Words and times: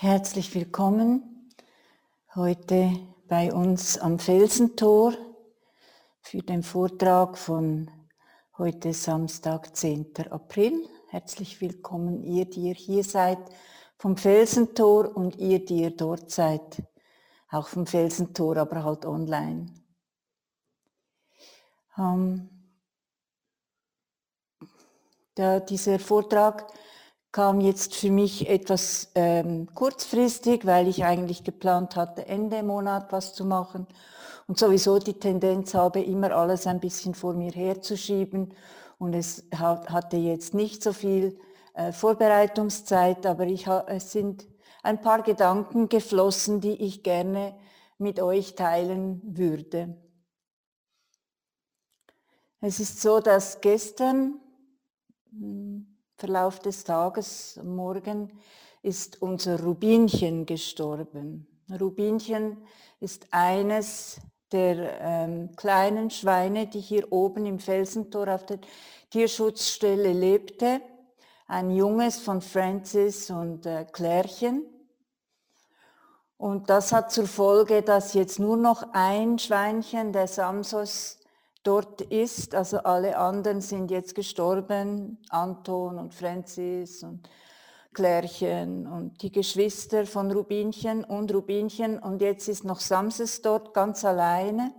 Herzlich 0.00 0.54
willkommen 0.54 1.50
heute 2.36 2.92
bei 3.26 3.52
uns 3.52 3.98
am 3.98 4.20
Felsentor 4.20 5.14
für 6.20 6.38
den 6.38 6.62
Vortrag 6.62 7.36
von 7.36 7.90
heute 8.58 8.94
Samstag, 8.94 9.76
10. 9.76 10.14
April. 10.30 10.88
Herzlich 11.08 11.60
willkommen 11.60 12.22
ihr, 12.22 12.44
die 12.44 12.68
ihr 12.68 12.74
hier 12.74 13.02
seid 13.02 13.40
vom 13.96 14.16
Felsentor 14.16 15.16
und 15.16 15.34
ihr, 15.34 15.64
die 15.64 15.82
ihr 15.82 15.96
dort 15.96 16.30
seid, 16.30 16.80
auch 17.50 17.66
vom 17.66 17.84
Felsentor, 17.84 18.56
aber 18.58 18.84
halt 18.84 19.04
online. 19.04 19.66
Ähm, 21.98 22.48
der, 25.36 25.58
dieser 25.58 25.98
Vortrag 25.98 26.72
kam 27.32 27.60
jetzt 27.60 27.94
für 27.94 28.10
mich 28.10 28.48
etwas 28.48 29.10
ähm, 29.14 29.68
kurzfristig, 29.74 30.66
weil 30.66 30.88
ich 30.88 31.04
eigentlich 31.04 31.44
geplant 31.44 31.96
hatte, 31.96 32.26
Ende 32.26 32.62
Monat 32.62 33.12
was 33.12 33.34
zu 33.34 33.44
machen 33.44 33.86
und 34.46 34.58
sowieso 34.58 34.98
die 34.98 35.14
Tendenz 35.18 35.74
habe, 35.74 36.00
immer 36.00 36.32
alles 36.32 36.66
ein 36.66 36.80
bisschen 36.80 37.14
vor 37.14 37.34
mir 37.34 37.52
herzuschieben 37.52 38.54
und 38.98 39.14
es 39.14 39.44
hat, 39.54 39.90
hatte 39.90 40.16
jetzt 40.16 40.54
nicht 40.54 40.82
so 40.82 40.92
viel 40.92 41.38
äh, 41.74 41.92
Vorbereitungszeit, 41.92 43.26
aber 43.26 43.46
ich, 43.46 43.66
es 43.66 44.12
sind 44.12 44.48
ein 44.82 45.00
paar 45.00 45.22
Gedanken 45.22 45.88
geflossen, 45.88 46.60
die 46.60 46.82
ich 46.82 47.02
gerne 47.02 47.54
mit 47.98 48.20
euch 48.20 48.54
teilen 48.54 49.20
würde. 49.24 49.96
Es 52.60 52.80
ist 52.80 53.02
so, 53.02 53.20
dass 53.20 53.60
gestern 53.60 54.40
hm, 55.30 55.87
Verlauf 56.18 56.58
des 56.58 56.82
Tages, 56.82 57.60
morgen, 57.62 58.32
ist 58.82 59.22
unser 59.22 59.62
Rubinchen 59.62 60.46
gestorben. 60.46 61.46
Rubinchen 61.80 62.56
ist 62.98 63.28
eines 63.30 64.20
der 64.50 65.00
ähm, 65.00 65.54
kleinen 65.54 66.10
Schweine, 66.10 66.66
die 66.66 66.80
hier 66.80 67.12
oben 67.12 67.46
im 67.46 67.60
Felsentor 67.60 68.34
auf 68.34 68.46
der 68.46 68.58
Tierschutzstelle 69.10 70.12
lebte. 70.12 70.80
Ein 71.46 71.70
Junges 71.70 72.18
von 72.18 72.40
Francis 72.40 73.30
und 73.30 73.64
äh, 73.64 73.84
Klärchen. 73.84 74.64
Und 76.36 76.68
das 76.68 76.92
hat 76.92 77.12
zur 77.12 77.28
Folge, 77.28 77.82
dass 77.82 78.14
jetzt 78.14 78.40
nur 78.40 78.56
noch 78.56 78.82
ein 78.92 79.38
Schweinchen, 79.38 80.12
der 80.12 80.26
Samsos, 80.26 81.17
dort 81.62 82.00
ist. 82.00 82.54
Also 82.54 82.78
alle 82.78 83.18
anderen 83.18 83.60
sind 83.60 83.90
jetzt 83.90 84.14
gestorben, 84.14 85.18
Anton 85.28 85.98
und 85.98 86.14
Francis 86.14 87.02
und 87.02 87.28
Klärchen 87.94 88.86
und 88.86 89.22
die 89.22 89.32
Geschwister 89.32 90.06
von 90.06 90.30
Rubinchen 90.30 91.04
und 91.04 91.32
Rubinchen. 91.34 91.98
Und 91.98 92.22
jetzt 92.22 92.48
ist 92.48 92.64
noch 92.64 92.80
Samses 92.80 93.42
dort 93.42 93.74
ganz 93.74 94.04
alleine. 94.04 94.72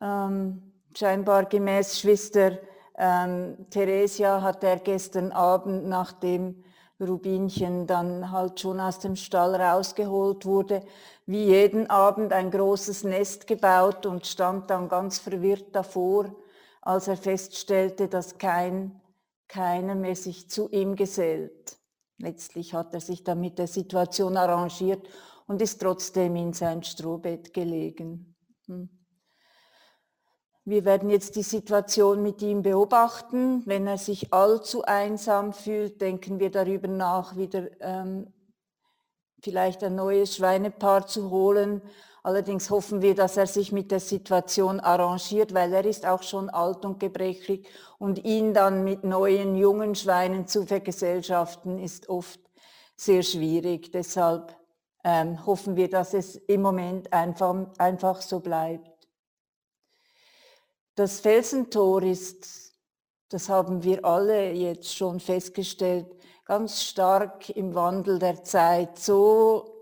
Ähm, 0.00 0.72
scheinbar 0.96 1.46
gemäß 1.46 2.00
Schwester 2.00 2.58
ähm, 2.96 3.66
Theresia 3.70 4.42
hat 4.42 4.62
er 4.62 4.78
gestern 4.78 5.32
Abend, 5.32 5.86
nachdem 5.86 6.64
Rubinchen 7.04 7.86
dann 7.86 8.30
halt 8.30 8.60
schon 8.60 8.80
aus 8.80 8.98
dem 8.98 9.16
Stall 9.16 9.54
rausgeholt 9.54 10.46
wurde, 10.46 10.82
wie 11.26 11.44
jeden 11.44 11.88
Abend 11.88 12.32
ein 12.32 12.50
großes 12.50 13.04
Nest 13.04 13.46
gebaut 13.46 14.06
und 14.06 14.26
stand 14.26 14.70
dann 14.70 14.88
ganz 14.88 15.18
verwirrt 15.18 15.74
davor, 15.74 16.34
als 16.82 17.08
er 17.08 17.16
feststellte, 17.16 18.08
dass 18.08 18.38
kein, 18.38 19.00
keiner 19.48 19.94
mehr 19.94 20.16
sich 20.16 20.50
zu 20.50 20.68
ihm 20.70 20.96
gesellt. 20.96 21.78
Letztlich 22.18 22.74
hat 22.74 22.94
er 22.94 23.00
sich 23.00 23.24
dann 23.24 23.40
mit 23.40 23.58
der 23.58 23.66
Situation 23.66 24.36
arrangiert 24.36 25.08
und 25.46 25.60
ist 25.60 25.80
trotzdem 25.80 26.36
in 26.36 26.52
sein 26.52 26.82
Strohbett 26.82 27.52
gelegen. 27.52 28.36
Hm. 28.66 29.03
Wir 30.66 30.86
werden 30.86 31.10
jetzt 31.10 31.36
die 31.36 31.42
Situation 31.42 32.22
mit 32.22 32.40
ihm 32.40 32.62
beobachten. 32.62 33.62
Wenn 33.66 33.86
er 33.86 33.98
sich 33.98 34.32
allzu 34.32 34.82
einsam 34.82 35.52
fühlt, 35.52 36.00
denken 36.00 36.40
wir 36.40 36.50
darüber 36.50 36.88
nach, 36.88 37.36
wieder 37.36 37.68
ähm, 37.80 38.32
vielleicht 39.42 39.84
ein 39.84 39.94
neues 39.94 40.36
Schweinepaar 40.36 41.06
zu 41.06 41.30
holen. 41.30 41.82
Allerdings 42.22 42.70
hoffen 42.70 43.02
wir, 43.02 43.14
dass 43.14 43.36
er 43.36 43.46
sich 43.46 43.72
mit 43.72 43.90
der 43.90 44.00
Situation 44.00 44.80
arrangiert, 44.80 45.52
weil 45.52 45.70
er 45.74 45.84
ist 45.84 46.06
auch 46.06 46.22
schon 46.22 46.48
alt 46.48 46.86
und 46.86 46.98
gebrechlich 46.98 47.68
und 47.98 48.24
ihn 48.24 48.54
dann 48.54 48.84
mit 48.84 49.04
neuen 49.04 49.56
jungen 49.56 49.94
Schweinen 49.94 50.46
zu 50.46 50.64
vergesellschaften 50.64 51.78
ist 51.78 52.08
oft 52.08 52.40
sehr 52.96 53.22
schwierig. 53.22 53.92
Deshalb 53.92 54.56
ähm, 55.04 55.44
hoffen 55.44 55.76
wir, 55.76 55.90
dass 55.90 56.14
es 56.14 56.36
im 56.36 56.62
Moment 56.62 57.12
einfach, 57.12 57.54
einfach 57.76 58.22
so 58.22 58.40
bleibt. 58.40 58.93
Das 60.96 61.18
Felsentor 61.18 62.04
ist, 62.04 62.72
das 63.28 63.48
haben 63.48 63.82
wir 63.82 64.04
alle 64.04 64.52
jetzt 64.52 64.94
schon 64.94 65.18
festgestellt, 65.18 66.06
ganz 66.44 66.84
stark 66.84 67.48
im 67.50 67.74
Wandel 67.74 68.20
der 68.20 68.44
Zeit, 68.44 68.96
so 68.96 69.74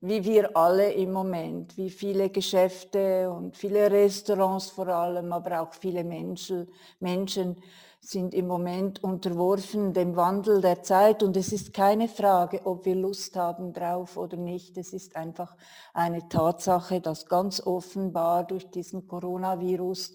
wie 0.00 0.24
wir 0.24 0.56
alle 0.56 0.90
im 0.92 1.12
Moment, 1.12 1.76
wie 1.76 1.90
viele 1.90 2.30
Geschäfte 2.30 3.30
und 3.30 3.58
viele 3.58 3.90
Restaurants 3.90 4.70
vor 4.70 4.88
allem, 4.88 5.34
aber 5.34 5.60
auch 5.60 5.74
viele 5.74 6.02
Menschen, 6.02 6.66
Menschen 6.98 7.56
sind 8.00 8.32
im 8.32 8.46
Moment 8.46 9.04
unterworfen 9.04 9.92
dem 9.92 10.16
Wandel 10.16 10.62
der 10.62 10.82
Zeit 10.82 11.22
und 11.22 11.36
es 11.36 11.52
ist 11.52 11.74
keine 11.74 12.08
Frage, 12.08 12.62
ob 12.64 12.86
wir 12.86 12.94
Lust 12.94 13.36
haben 13.36 13.74
drauf 13.74 14.16
oder 14.16 14.38
nicht. 14.38 14.78
Es 14.78 14.94
ist 14.94 15.14
einfach 15.14 15.56
eine 15.92 16.26
Tatsache, 16.28 17.02
dass 17.02 17.26
ganz 17.26 17.60
offenbar 17.66 18.44
durch 18.44 18.70
diesen 18.70 19.06
Coronavirus 19.08 20.14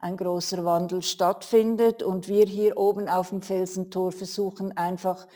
ein 0.00 0.16
großer 0.16 0.64
Wandel 0.64 1.02
stattfindet 1.02 2.02
und 2.02 2.26
wir 2.26 2.46
hier 2.46 2.76
oben 2.78 3.08
auf 3.08 3.28
dem 3.30 3.42
Felsentor 3.42 4.12
versuchen 4.12 4.76
einfach 4.76 5.26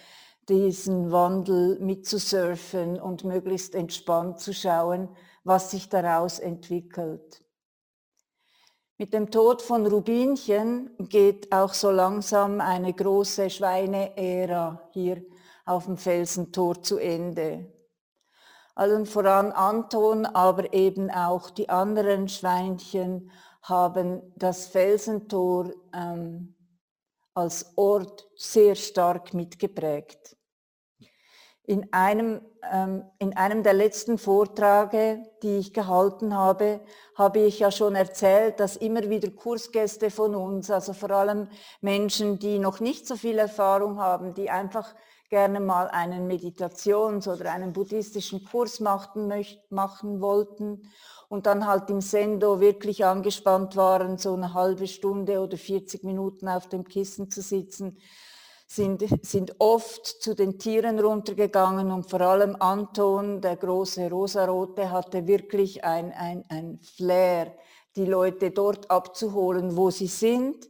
diesen 0.49 1.13
Wandel 1.13 1.79
mitzusurfen 1.81 3.01
und 3.01 3.25
möglichst 3.25 3.75
entspannt 3.75 4.41
zu 4.41 4.53
schauen, 4.53 5.09
was 5.43 5.71
sich 5.71 5.89
daraus 5.89 6.39
entwickelt. 6.39 7.43
Mit 8.97 9.13
dem 9.13 9.31
Tod 9.31 9.61
von 9.61 9.87
Rubinchen 9.87 10.91
geht 10.99 11.53
auch 11.53 11.75
so 11.75 11.91
langsam 11.91 12.61
eine 12.61 12.93
große 12.93 13.51
Schweineära 13.51 14.89
hier 14.93 15.23
auf 15.67 15.87
dem 15.87 15.97
Felsentor 15.97 16.83
zu 16.83 16.99
Ende. 16.99 17.67
Allen 18.77 19.07
voran 19.07 19.53
Anton, 19.53 20.27
aber 20.27 20.73
eben 20.73 21.11
auch 21.11 21.51
die 21.51 21.69
anderen 21.69 22.29
Schweinchen 22.29 23.31
haben 23.65 24.23
das 24.37 24.67
Felsentor 24.67 25.73
ähm, 25.95 26.55
als 27.33 27.73
Ort 27.77 28.29
sehr 28.37 28.75
stark 28.75 29.33
mitgeprägt. 29.33 30.37
In 31.67 31.91
einem, 31.95 32.43
ähm, 32.71 33.05
in 33.19 33.35
einem 33.39 33.63
der 33.63 33.73
letzten 33.73 34.19
Vorträge, 34.19 35.23
die 35.43 35.57
ich 35.57 35.73
gehalten 35.73 36.37
habe, 36.37 36.83
habe 37.17 37.39
ich 37.39 37.59
ja 37.59 37.71
schon 37.71 37.95
erzählt, 37.95 38.61
dass 38.61 38.77
immer 38.77 39.09
wieder 39.09 39.31
Kursgäste 39.31 40.11
von 40.11 40.35
uns, 40.35 40.71
also 40.71 40.93
vor 40.93 41.11
allem 41.11 41.49
Menschen, 41.81 42.39
die 42.39 42.59
noch 42.59 42.81
nicht 42.81 43.07
so 43.07 43.17
viel 43.17 43.39
Erfahrung 43.39 43.99
haben, 43.99 44.35
die 44.35 44.51
einfach 44.51 44.95
gerne 45.31 45.59
mal 45.59 45.89
einen 45.89 46.29
Meditations- 46.29 47.29
oder 47.29 47.51
einen 47.51 47.73
buddhistischen 47.73 48.45
Kurs 48.45 48.79
machen, 48.81 49.33
machen 49.71 50.21
wollten 50.21 50.83
und 51.34 51.47
dann 51.47 51.67
halt 51.67 51.91
im 51.91 52.00
Sendo 52.00 52.61
wirklich 52.61 53.05
angespannt 53.05 53.75
waren, 53.75 54.19
so 54.19 54.34
eine 54.34 54.55
halbe 54.55 54.87
Stunde 54.87 55.41
oder 55.41 55.56
40 55.56 56.05
Minuten 56.05 56.49
auf 56.49 56.69
dem 56.69 56.84
Kissen 56.84 57.28
zu 57.28 57.43
sitzen, 57.43 57.99
sind, 58.69 59.05
sind 59.27 59.56
oft 59.59 60.06
zu 60.06 60.34
den 60.34 60.61
Tieren 60.61 61.00
runtergegangen 61.00 61.91
und 61.91 62.09
vor 62.09 62.21
allem 62.21 62.54
Anton, 62.60 63.41
der 63.41 63.57
große 63.57 64.09
Rosarote, 64.09 64.92
hatte 64.92 65.27
wirklich 65.27 65.83
ein, 65.83 66.13
ein, 66.13 66.45
ein 66.51 66.78
Flair, 66.78 67.53
die 67.97 68.07
Leute 68.07 68.53
dort 68.53 68.89
abzuholen, 68.89 69.77
wo 69.77 69.91
sie 69.91 70.07
sind, 70.07 70.69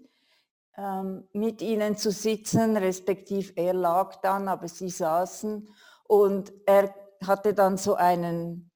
ähm, 0.79 1.29
mit 1.35 1.61
ihnen 1.61 1.99
zu 1.99 2.11
sitzen, 2.11 2.79
respektiv 2.79 3.53
er 3.55 3.75
lag 3.75 4.17
dann, 4.23 4.49
aber 4.49 4.67
sie 4.69 4.89
saßen 4.89 5.69
und 6.05 6.55
er 6.65 6.95
hatte 7.23 7.53
dann 7.53 7.77
so 7.77 7.97
einen 7.97 8.71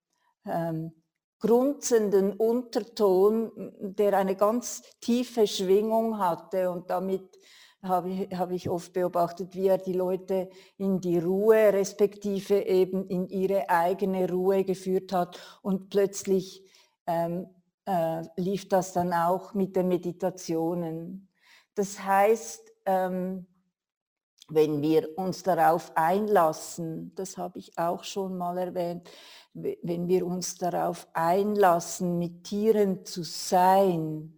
ähm, 0.44 0.93
grunzenden 1.40 2.32
Unterton, 2.32 3.73
der 3.81 4.17
eine 4.17 4.37
ganz 4.37 4.82
tiefe 5.00 5.46
Schwingung 5.46 6.19
hatte 6.19 6.70
und 6.70 6.90
damit 6.90 7.38
habe 7.82 8.11
ich, 8.11 8.37
habe 8.37 8.55
ich 8.55 8.69
oft 8.69 8.93
beobachtet, 8.93 9.55
wie 9.55 9.69
er 9.69 9.79
die 9.79 9.93
Leute 9.93 10.50
in 10.79 11.00
die 11.00 11.19
Ruhe, 11.19 11.73
respektive 11.73 12.61
eben 12.62 13.06
in 13.06 13.29
ihre 13.29 13.70
eigene 13.70 14.29
Ruhe 14.29 14.64
geführt 14.64 15.12
hat 15.12 15.38
und 15.62 15.88
plötzlich 15.88 16.64
ähm, 17.06 17.46
äh, 17.87 18.23
lief 18.37 18.69
das 18.69 18.93
dann 18.93 19.12
auch 19.12 19.55
mit 19.55 19.76
den 19.76 19.88
Meditationen. 19.88 21.29
Das 21.75 22.02
heißt, 22.02 22.73
ähm, 22.87 23.46
wenn 24.49 24.81
wir 24.82 25.17
uns 25.17 25.43
darauf 25.43 25.93
einlassen, 25.94 27.14
das 27.14 27.37
habe 27.37 27.58
ich 27.58 27.79
auch 27.79 28.02
schon 28.02 28.37
mal 28.37 28.56
erwähnt, 28.58 29.08
wenn 29.82 30.08
wir 30.08 30.26
uns 30.26 30.56
darauf 30.56 31.06
einlassen, 31.12 32.19
mit 32.19 32.44
Tieren 32.44 33.05
zu 33.05 33.22
sein, 33.22 34.32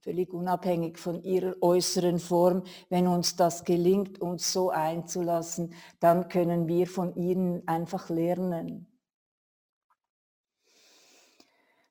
völlig 0.00 0.32
unabhängig 0.32 0.98
von 0.98 1.22
ihrer 1.22 1.56
äußeren 1.60 2.18
Form, 2.18 2.62
wenn 2.88 3.08
uns 3.08 3.36
das 3.36 3.64
gelingt, 3.64 4.20
uns 4.20 4.52
so 4.52 4.70
einzulassen, 4.70 5.72
dann 5.98 6.28
können 6.28 6.68
wir 6.68 6.86
von 6.86 7.14
ihnen 7.16 7.66
einfach 7.66 8.08
lernen. 8.08 8.86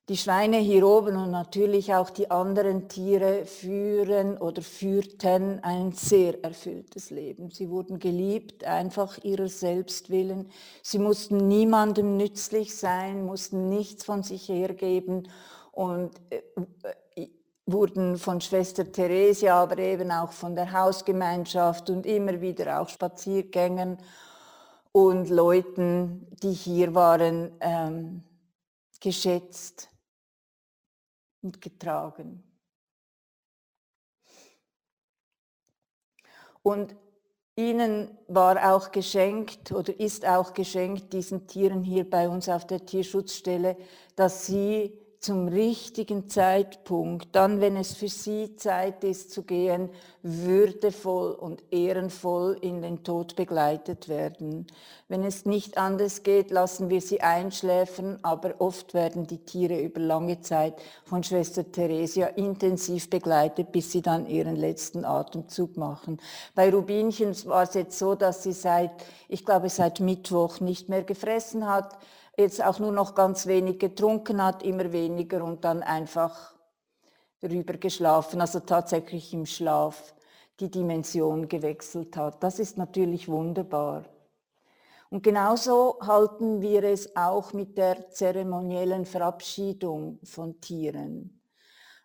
Die 0.08 0.16
Schweine 0.16 0.58
hier 0.58 0.86
oben 0.86 1.16
und 1.16 1.32
natürlich 1.32 1.92
auch 1.92 2.10
die 2.10 2.30
anderen 2.30 2.88
Tiere 2.88 3.44
führen 3.44 4.38
oder 4.38 4.62
führten 4.62 5.58
ein 5.64 5.90
sehr 5.90 6.44
erfülltes 6.44 7.10
Leben. 7.10 7.50
Sie 7.50 7.70
wurden 7.70 7.98
geliebt, 7.98 8.62
einfach 8.62 9.18
ihrer 9.24 9.48
selbst 9.48 10.08
willen. 10.08 10.48
Sie 10.80 11.00
mussten 11.00 11.48
niemandem 11.48 12.16
nützlich 12.16 12.76
sein, 12.76 13.26
mussten 13.26 13.68
nichts 13.68 14.04
von 14.04 14.22
sich 14.22 14.48
hergeben 14.48 15.28
und 15.72 16.12
äh, 16.30 16.42
äh, 17.16 17.28
wurden 17.66 18.16
von 18.16 18.40
Schwester 18.40 18.92
Theresia, 18.92 19.60
aber 19.60 19.78
eben 19.78 20.12
auch 20.12 20.30
von 20.30 20.54
der 20.54 20.70
Hausgemeinschaft 20.70 21.90
und 21.90 22.06
immer 22.06 22.40
wieder 22.40 22.80
auch 22.80 22.88
Spaziergängern 22.88 23.98
und 24.92 25.30
Leuten, 25.30 26.28
die 26.44 26.52
hier 26.52 26.94
waren, 26.94 27.50
ähm, 27.58 28.22
geschätzt 29.00 29.90
und 31.46 31.60
getragen. 31.60 32.42
Und 36.62 36.96
ihnen 37.54 38.18
war 38.26 38.74
auch 38.74 38.90
geschenkt 38.90 39.70
oder 39.70 39.98
ist 39.98 40.26
auch 40.26 40.52
geschenkt 40.52 41.12
diesen 41.12 41.46
Tieren 41.46 41.84
hier 41.84 42.08
bei 42.08 42.28
uns 42.28 42.48
auf 42.48 42.66
der 42.66 42.84
Tierschutzstelle, 42.84 43.76
dass 44.16 44.46
sie 44.46 44.98
zum 45.26 45.48
richtigen 45.48 46.28
Zeitpunkt, 46.28 47.34
dann 47.34 47.60
wenn 47.60 47.76
es 47.76 47.96
für 47.96 48.06
sie 48.06 48.54
Zeit 48.54 49.02
ist 49.02 49.32
zu 49.32 49.42
gehen, 49.42 49.90
würdevoll 50.22 51.32
und 51.32 51.64
ehrenvoll 51.72 52.56
in 52.60 52.80
den 52.80 53.02
Tod 53.02 53.34
begleitet 53.34 54.08
werden. 54.08 54.68
Wenn 55.08 55.24
es 55.24 55.44
nicht 55.44 55.78
anders 55.78 56.22
geht, 56.22 56.52
lassen 56.52 56.90
wir 56.90 57.00
sie 57.00 57.22
einschläfern, 57.22 58.20
aber 58.22 58.54
oft 58.60 58.94
werden 58.94 59.26
die 59.26 59.38
Tiere 59.38 59.80
über 59.80 59.98
lange 59.98 60.42
Zeit 60.42 60.74
von 61.04 61.24
Schwester 61.24 61.72
Theresia 61.72 62.28
intensiv 62.28 63.10
begleitet, 63.10 63.72
bis 63.72 63.90
sie 63.90 64.02
dann 64.02 64.28
ihren 64.28 64.54
letzten 64.54 65.04
Atemzug 65.04 65.76
machen. 65.76 66.20
Bei 66.54 66.70
Rubinchen 66.70 67.34
war 67.46 67.64
es 67.64 67.74
jetzt 67.74 67.98
so, 67.98 68.14
dass 68.14 68.44
sie 68.44 68.52
seit, 68.52 68.92
ich 69.28 69.44
glaube, 69.44 69.70
seit 69.70 69.98
Mittwoch 69.98 70.60
nicht 70.60 70.88
mehr 70.88 71.02
gefressen 71.02 71.68
hat 71.68 71.98
jetzt 72.36 72.62
auch 72.62 72.78
nur 72.78 72.92
noch 72.92 73.14
ganz 73.14 73.46
wenig 73.46 73.78
getrunken 73.78 74.42
hat, 74.42 74.62
immer 74.62 74.92
weniger 74.92 75.42
und 75.42 75.64
dann 75.64 75.82
einfach 75.82 76.54
rüber 77.42 77.74
geschlafen, 77.74 78.40
also 78.40 78.60
tatsächlich 78.60 79.32
im 79.32 79.46
Schlaf 79.46 80.14
die 80.60 80.70
Dimension 80.70 81.48
gewechselt 81.48 82.16
hat. 82.16 82.42
Das 82.42 82.58
ist 82.58 82.78
natürlich 82.78 83.28
wunderbar. 83.28 84.04
Und 85.10 85.22
genauso 85.22 85.98
halten 86.00 86.60
wir 86.60 86.82
es 86.82 87.14
auch 87.14 87.52
mit 87.52 87.78
der 87.78 88.10
zeremoniellen 88.10 89.04
Verabschiedung 89.04 90.18
von 90.24 90.60
Tieren. 90.60 91.40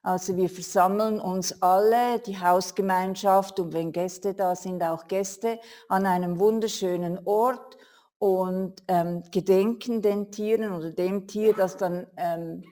Also 0.03 0.35
wir 0.35 0.49
versammeln 0.49 1.19
uns 1.19 1.61
alle, 1.61 2.19
die 2.19 2.39
Hausgemeinschaft 2.39 3.59
und 3.59 3.73
wenn 3.73 3.91
Gäste 3.91 4.33
da 4.33 4.55
sind, 4.55 4.83
auch 4.83 5.07
Gäste, 5.07 5.59
an 5.87 6.05
einem 6.05 6.39
wunderschönen 6.39 7.19
Ort 7.25 7.77
und 8.21 8.83
ähm, 8.88 9.23
gedenken 9.31 10.03
den 10.03 10.31
Tieren 10.31 10.73
oder 10.73 10.91
dem 10.91 11.25
Tier, 11.25 11.56
das 11.56 11.75
dann 11.75 12.06
ähm, 12.18 12.63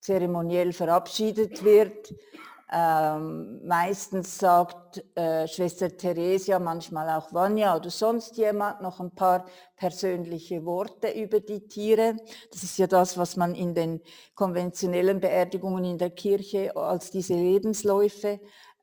zeremoniell 0.00 0.72
verabschiedet 0.72 1.62
wird. 1.62 2.12
Ähm, 2.72 3.64
meistens 3.64 4.36
sagt 4.36 5.04
äh, 5.16 5.46
Schwester 5.46 5.96
Theresia, 5.96 6.58
manchmal 6.58 7.08
auch 7.10 7.32
Vanya 7.32 7.76
oder 7.76 7.88
sonst 7.90 8.36
jemand 8.36 8.80
noch 8.80 8.98
ein 8.98 9.12
paar 9.12 9.46
persönliche 9.76 10.64
Worte 10.64 11.10
über 11.10 11.38
die 11.38 11.68
Tiere. 11.68 12.16
Das 12.50 12.64
ist 12.64 12.76
ja 12.76 12.88
das, 12.88 13.16
was 13.16 13.36
man 13.36 13.54
in 13.54 13.74
den 13.74 14.00
konventionellen 14.34 15.20
Beerdigungen 15.20 15.84
in 15.84 15.98
der 15.98 16.10
Kirche 16.10 16.74
als 16.74 17.12
diese 17.12 17.34
Lebensläufe 17.34 18.40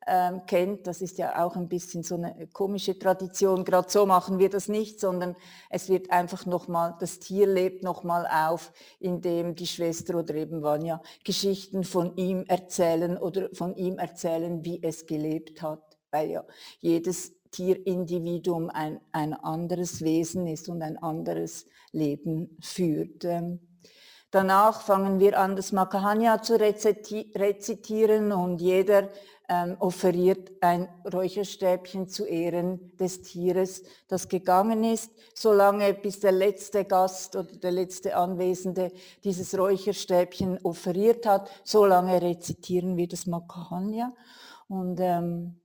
ähm, 0.08 0.46
kennt. 0.48 0.88
Das 0.88 1.02
ist 1.02 1.18
ja 1.18 1.46
auch 1.46 1.56
ein 1.56 1.68
bisschen 1.68 2.04
so 2.04 2.16
eine 2.16 2.48
komische 2.48 2.98
Tradition. 2.98 3.66
Gerade 3.66 3.90
so 3.90 4.06
machen 4.06 4.40
wir 4.40 4.50
das 4.50 4.68
nicht, 4.68 5.00
sondern 5.00 5.36
es 5.70 5.90
wird 5.90 6.12
einfach 6.12 6.46
nochmal, 6.46 6.96
das 7.00 7.20
Tier 7.20 7.46
lebt 7.46 7.84
nochmal 7.84 8.28
auf, 8.28 8.72
indem 9.00 9.56
die 9.56 9.68
Schwester 9.68 10.18
oder 10.20 10.36
eben 10.36 10.64
Vanya 10.64 11.02
Geschichten 11.24 11.84
von 11.84 12.16
ihm 12.16 12.46
erzählen 12.48 13.18
oder 13.18 13.50
von 13.54 13.76
ihm 13.76 13.98
erzählen, 13.98 14.64
wie 14.64 14.82
es 14.82 15.06
gelebt 15.06 15.62
hat. 15.62 15.98
Weil 16.10 16.32
ja 16.32 16.46
jedes 16.80 17.34
Tierindividuum 17.52 18.70
ein, 18.70 19.00
ein 19.12 19.34
anderes 19.34 20.02
Wesen 20.02 20.48
ist 20.48 20.70
und 20.70 20.82
ein 20.82 20.98
anderes 20.98 21.66
Leben 21.92 22.58
führt. 22.62 23.26
Ähm, 23.26 23.60
danach 24.32 24.82
fangen 24.82 25.20
wir 25.20 25.40
an, 25.40 25.56
das 25.56 25.72
Makahanya 25.72 26.42
zu 26.42 26.60
rezitieren 26.60 28.32
und 28.32 28.62
jeder 28.62 29.10
ähm, 29.50 29.78
offeriert 29.80 30.52
ein 30.62 30.90
Räucherstäbchen 31.12 32.10
zu 32.10 32.26
Ehren 32.26 32.96
des 32.98 33.22
Tieres, 33.22 33.84
das 34.08 34.28
gegangen 34.28 34.84
ist, 34.84 35.12
solange 35.34 35.94
bis 35.94 36.20
der 36.20 36.34
letzte 36.34 36.84
Gast 36.84 37.36
oder 37.36 37.52
der 37.52 37.72
letzte 37.72 38.16
Anwesende 38.18 38.92
dieses 39.24 39.58
Räucherstäbchen 39.58 40.60
offeriert 40.64 41.26
hat, 41.26 41.50
solange 41.64 42.22
rezitieren 42.22 42.98
wir 42.98 43.08
das 43.08 43.26
Makahanya 43.26 44.14
und 44.68 45.00
ähm, 45.00 45.62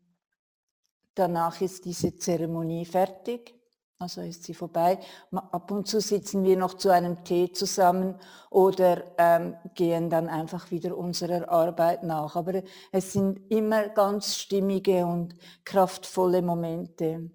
danach 1.15 1.61
ist 1.61 1.85
diese 1.85 2.17
Zeremonie 2.17 2.85
fertig. 2.85 3.62
Also 4.03 4.21
ist 4.21 4.43
sie 4.43 4.53
vorbei. 4.53 4.99
Ab 5.31 5.71
und 5.71 5.87
zu 5.87 6.01
sitzen 6.01 6.43
wir 6.43 6.57
noch 6.57 6.75
zu 6.75 6.91
einem 6.91 7.23
Tee 7.23 7.53
zusammen 7.53 8.17
oder 8.51 9.05
ähm, 9.17 9.55
gehen 9.77 10.11
dann 10.11 10.29
einfach 10.29 10.73
wieder 10.73 10.97
unserer 10.99 11.49
Arbeit 11.49 12.03
nach. 12.03 12.35
Aber 12.35 12.63
es 12.91 13.13
sind 13.13 13.49
immer 13.49 13.91
ganz 13.91 14.37
stimmige 14.37 15.07
und 15.07 15.37
kraftvolle 15.65 16.43
Momente. 16.43 17.31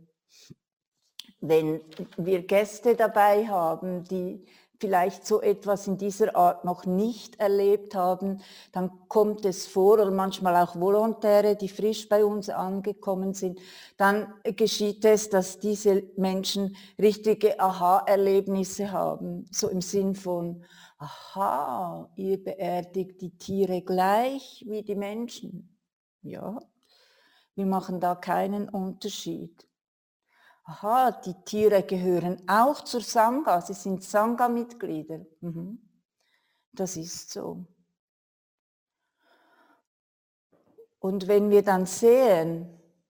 Wenn 1.40 1.80
wir 2.18 2.46
Gäste 2.46 2.96
dabei 2.96 3.48
haben, 3.48 4.04
die 4.04 4.46
vielleicht 4.80 5.26
so 5.26 5.42
etwas 5.42 5.88
in 5.88 5.98
dieser 5.98 6.36
Art 6.36 6.66
noch 6.66 6.86
nicht 6.86 7.40
erlebt 7.40 7.96
haben, 7.96 8.42
dann 8.72 8.92
kommt 9.08 9.46
es 9.46 9.66
vor, 9.66 9.94
oder 9.94 10.12
manchmal 10.12 10.56
auch 10.56 10.80
Volontäre, 10.80 11.56
die 11.56 11.70
frisch 11.70 12.08
bei 12.08 12.24
uns 12.24 12.50
angekommen 12.50 13.34
sind, 13.34 13.60
dann 13.98 14.34
geschieht 14.44 15.04
es, 15.06 15.30
dass 15.30 15.60
diese 15.60 16.04
Menschen 16.16 16.76
richtige 17.00 17.60
Aha-Erlebnisse 17.60 18.92
haben, 18.92 19.46
so 19.52 19.68
im 19.68 19.82
Sinn 19.82 20.16
von, 20.16 20.64
aha, 20.98 22.10
ihr 22.16 22.44
beerdigt 22.44 23.22
die 23.22 23.38
Tiere 23.38 23.82
gleich 23.82 24.64
wie 24.68 24.84
die 24.84 24.96
Menschen. 24.96 25.76
Ja, 26.22 26.60
wir 27.56 27.66
machen 27.66 28.00
da 28.00 28.16
keinen 28.16 28.70
Unterschied 28.70 29.67
aha, 30.68 31.12
die 31.12 31.34
Tiere 31.46 31.82
gehören 31.84 32.44
auch 32.48 32.82
zur 32.84 33.02
Sangha, 33.02 33.62
sie 33.62 33.74
sind 33.74 34.04
Sangha-Mitglieder. 34.04 35.26
Mhm. 35.40 35.80
Das 36.74 36.98
ist 36.98 37.32
so. 37.32 37.66
Und 41.00 41.28
wenn 41.28 41.50
wir 41.50 41.64
dann 41.64 41.86
sehen, 41.86 42.68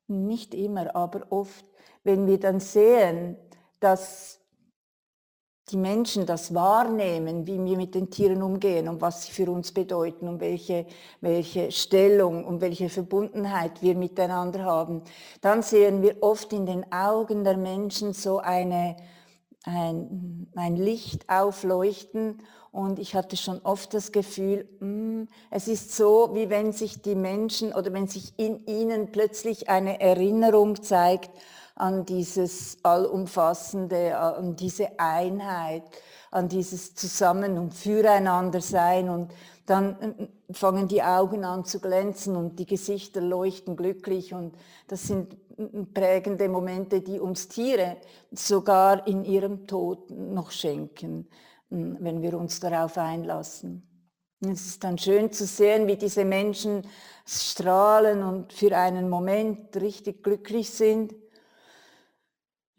nicht 0.08 0.54
immer, 0.54 0.96
aber 0.96 1.32
oft, 1.32 1.66
wenn 2.04 2.28
wir 2.28 2.40
dann 2.40 2.60
sehen, 2.60 3.38
dass 3.80 4.40
die 5.70 5.78
Menschen 5.78 6.26
das 6.26 6.54
wahrnehmen, 6.54 7.46
wie 7.46 7.62
wir 7.64 7.76
mit 7.76 7.94
den 7.94 8.10
Tieren 8.10 8.42
umgehen 8.42 8.88
und 8.88 9.02
was 9.02 9.24
sie 9.24 9.32
für 9.32 9.52
uns 9.52 9.74
bedeuten 9.74 10.30
und 10.30 10.40
welche, 10.40 10.86
welche 11.20 11.72
Stellung 11.72 12.46
und 12.46 12.62
welche 12.62 12.88
Verbundenheit 12.88 13.82
wir 13.82 13.96
miteinander 13.96 14.64
haben, 14.64 15.02
dann 15.42 15.62
sehen 15.62 16.02
wir 16.02 16.18
oft 16.22 16.54
in 16.54 16.66
den 16.66 16.90
Augen 16.92 17.44
der 17.44 17.58
Menschen 17.58 18.14
so 18.14 18.40
eine, 18.40 18.96
ein, 19.66 20.48
ein 20.56 20.78
Licht 20.78 21.30
aufleuchten 21.30 22.42
und 22.72 22.98
ich 22.98 23.14
hatte 23.14 23.36
schon 23.36 23.60
oft 23.64 23.94
das 23.94 24.14
Gefühl, 24.14 24.70
mm, 24.80 25.24
es 25.52 25.68
ist 25.68 25.94
so, 25.94 26.30
wie 26.34 26.50
wenn 26.50 26.72
sich 26.72 27.02
die 27.02 27.16
Menschen 27.16 27.74
oder 27.74 27.92
wenn 27.92 28.08
sich 28.08 28.34
in 28.38 28.66
ihnen 28.68 29.12
plötzlich 29.12 29.68
eine 29.68 30.00
Erinnerung 30.00 30.82
zeigt 30.82 31.32
an 31.78 32.06
dieses 32.06 32.78
Allumfassende, 32.84 34.18
an 34.18 34.56
diese 34.56 35.00
Einheit, 35.00 35.84
an 36.32 36.50
dieses 36.50 36.96
Zusammen- 36.96 37.58
und 37.58 37.74
Füreinander-Sein 37.74 39.10
und 39.10 39.32
dann 39.66 40.02
äh, 40.02 40.54
fangen 40.54 40.88
die 40.88 41.04
Augen 41.04 41.44
an 41.44 41.66
zu 41.66 41.80
glänzen 41.80 42.36
und 42.36 42.58
die 42.60 42.66
Gesichter 42.66 43.22
leuchten 43.22 43.76
glücklich 43.76 44.34
und 44.34 44.56
das 44.88 45.04
sind 45.04 45.36
prägende 45.94 46.50
Momente, 46.50 47.02
die 47.02 47.20
uns 47.20 47.48
Tiere 47.48 47.98
sogar 48.32 49.08
in 49.08 49.26
ihrem 49.26 49.68
Tod 49.68 50.12
noch 50.12 50.52
schenken, 50.52 51.28
wenn 51.70 52.22
wir 52.22 52.38
uns 52.38 52.60
darauf 52.60 52.98
einlassen. 52.98 53.84
Es 54.40 54.68
ist 54.68 54.84
dann 54.84 55.00
schön 55.00 55.32
zu 55.32 55.46
sehen, 55.46 55.88
wie 55.88 55.98
diese 55.98 56.24
Menschen 56.24 56.84
strahlen 57.26 58.22
und 58.22 58.54
für 58.54 58.78
einen 58.78 59.10
Moment 59.10 59.76
richtig 59.78 60.24
glücklich 60.24 60.70
sind. 60.70 61.16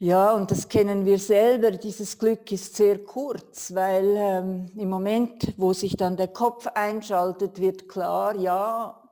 Ja, 0.00 0.32
und 0.32 0.50
das 0.52 0.68
kennen 0.68 1.04
wir 1.04 1.18
selber. 1.18 1.72
Dieses 1.72 2.18
Glück 2.18 2.52
ist 2.52 2.76
sehr 2.76 2.98
kurz, 3.04 3.74
weil 3.74 4.14
ähm, 4.16 4.66
im 4.76 4.88
Moment, 4.88 5.54
wo 5.56 5.72
sich 5.72 5.96
dann 5.96 6.16
der 6.16 6.28
Kopf 6.28 6.68
einschaltet, 6.68 7.60
wird 7.60 7.88
klar, 7.88 8.36
ja, 8.36 9.02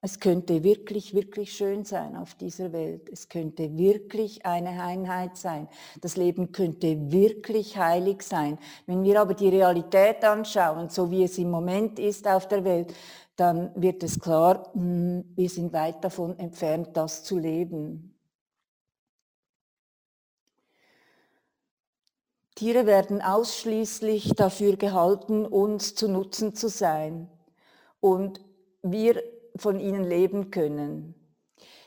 es 0.00 0.20
könnte 0.20 0.62
wirklich, 0.64 1.14
wirklich 1.14 1.52
schön 1.54 1.84
sein 1.84 2.16
auf 2.16 2.34
dieser 2.34 2.72
Welt. 2.72 3.10
Es 3.10 3.28
könnte 3.28 3.76
wirklich 3.76 4.46
eine 4.46 4.82
Einheit 4.82 5.36
sein. 5.36 5.68
Das 6.00 6.16
Leben 6.16 6.52
könnte 6.52 7.10
wirklich 7.12 7.76
heilig 7.76 8.22
sein. 8.22 8.58
Wenn 8.86 9.02
wir 9.02 9.20
aber 9.20 9.34
die 9.34 9.48
Realität 9.48 10.24
anschauen, 10.24 10.88
so 10.88 11.10
wie 11.10 11.24
es 11.24 11.36
im 11.36 11.50
Moment 11.50 11.98
ist 11.98 12.26
auf 12.26 12.48
der 12.48 12.64
Welt, 12.64 12.94
dann 13.36 13.70
wird 13.74 14.02
es 14.02 14.18
klar, 14.18 14.70
hm, 14.72 15.24
wir 15.36 15.48
sind 15.50 15.74
weit 15.74 16.02
davon 16.02 16.38
entfernt, 16.38 16.90
das 16.94 17.22
zu 17.24 17.38
leben. 17.38 18.13
Tiere 22.54 22.86
werden 22.86 23.20
ausschließlich 23.20 24.34
dafür 24.36 24.76
gehalten, 24.76 25.44
uns 25.44 25.94
zu 25.94 26.08
Nutzen 26.08 26.54
zu 26.54 26.68
sein. 26.68 27.28
Und 28.00 28.40
wir 28.82 29.22
von 29.56 29.80
ihnen 29.80 30.04
leben 30.04 30.50
können. 30.50 31.14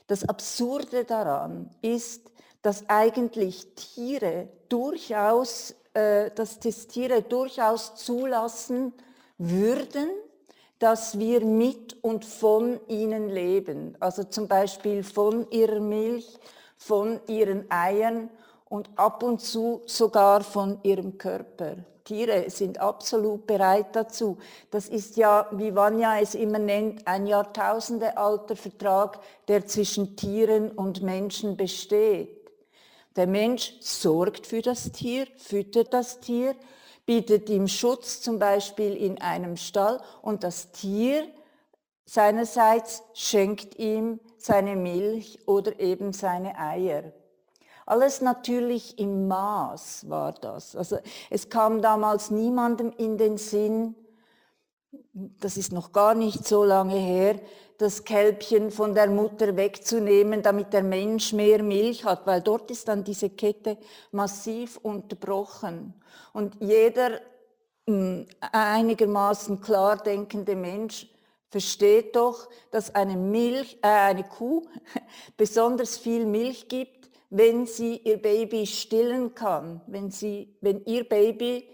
Das 0.08 0.28
Absurde 0.28 1.06
daran 1.06 1.70
ist, 1.82 2.32
dass 2.62 2.90
eigentlich 2.90 3.76
Tiere 3.76 4.50
durchaus, 4.70 5.76
äh, 5.94 6.32
dass 6.32 6.60
das 6.60 6.88
Tiere 6.88 7.22
durchaus 7.22 7.96
zulassen 7.96 8.94
würden, 9.38 10.10
dass 10.80 11.18
wir 11.20 11.44
mit 11.46 12.02
und 12.04 12.26
von 12.26 12.80
ihnen 12.88 13.30
leben. 13.30 13.96
Also 14.00 14.24
zum 14.24 14.48
Beispiel 14.48 15.04
von 15.04 15.50
ihrer 15.50 15.80
Milch, 15.80 16.38
von 16.78 17.20
ihren 17.28 17.70
Eiern 17.72 18.30
und 18.70 18.90
ab 18.96 19.24
und 19.24 19.42
zu 19.42 19.82
sogar 19.86 20.44
von 20.44 20.80
ihrem 20.84 21.18
Körper. 21.18 21.78
Tiere 22.04 22.50
sind 22.50 22.80
absolut 22.80 23.46
bereit 23.46 23.88
dazu. 23.94 24.38
Das 24.72 24.88
ist 24.88 25.18
ja, 25.18 25.48
wie 25.52 25.76
Vanya 25.76 26.20
es 26.22 26.36
immer 26.36 26.60
nennt, 26.60 27.06
ein 27.06 27.28
jahrtausendealter 27.28 28.56
Vertrag, 28.56 29.20
der 29.50 29.66
zwischen 29.66 30.16
Tieren 30.16 30.72
und 30.72 31.02
Menschen 31.02 31.58
besteht. 31.58 32.50
Der 33.18 33.28
Mensch 33.28 33.74
sorgt 33.82 34.48
für 34.48 34.62
das 34.62 34.92
Tier, 34.94 35.28
füttert 35.38 35.94
das 35.94 36.22
Tier, 36.22 36.56
bietet 37.06 37.50
ihm 37.50 37.68
Schutz, 37.68 38.22
zum 38.22 38.40
Beispiel 38.40 38.96
in 38.96 39.20
einem 39.20 39.58
Stall, 39.58 40.00
und 40.22 40.44
das 40.44 40.72
Tier 40.72 41.28
seinerseits 42.06 43.04
schenkt 43.14 43.78
ihm 43.80 44.22
seine 44.38 44.78
Milch 44.78 45.40
oder 45.46 45.78
eben 45.80 46.14
seine 46.14 46.58
Eier. 46.58 47.12
Alles 47.88 48.20
natürlich 48.20 49.00
im 49.00 49.30
Maß 49.30 50.10
war 50.10 50.34
das. 50.34 50.76
Also 50.76 50.98
es 51.30 51.50
kam 51.50 51.82
damals 51.82 52.32
niemandem 52.32 52.92
in 52.98 53.18
den 53.18 53.38
Sinn, 53.38 53.96
das 55.14 55.56
ist 55.56 55.72
noch 55.72 55.94
gar 55.94 56.14
nicht 56.14 56.46
so 56.46 56.66
lange 56.66 56.98
her, 56.98 57.40
das 57.78 58.04
Kälbchen 58.04 58.72
von 58.72 58.94
der 58.94 59.10
Mutter 59.10 59.56
wegzunehmen, 59.56 60.42
damit 60.42 60.74
der 60.74 60.84
Mensch 60.84 61.32
mehr 61.32 61.64
Milch 61.64 62.04
hat, 62.04 62.28
weil 62.28 62.42
dort 62.42 62.70
ist 62.72 62.90
dann 62.90 63.06
diese 63.06 63.30
Kette 63.30 63.78
massiv 64.12 64.78
unterbrochen. 64.84 65.94
Und 66.34 66.58
jeder 66.60 67.22
hm, 67.88 68.26
einigermaßen 68.52 69.62
klar 69.62 69.96
denkende 69.96 70.58
Mensch 70.58 71.08
versteht 71.50 72.18
doch, 72.18 72.50
dass 72.70 72.94
eine, 72.94 73.16
Milch, 73.16 73.78
äh, 73.82 73.88
eine 73.88 74.26
Kuh 74.26 74.64
besonders 75.38 75.98
viel 75.98 76.26
Milch 76.26 76.68
gibt, 76.68 76.97
wenn 77.30 77.66
sie 77.66 77.98
ihr 77.98 78.22
Baby 78.22 78.66
stillen 78.66 79.36
kann, 79.36 79.82
wenn, 79.88 80.12
sie, 80.12 80.56
wenn 80.62 80.84
ihr 80.86 81.08
Baby, 81.08 81.68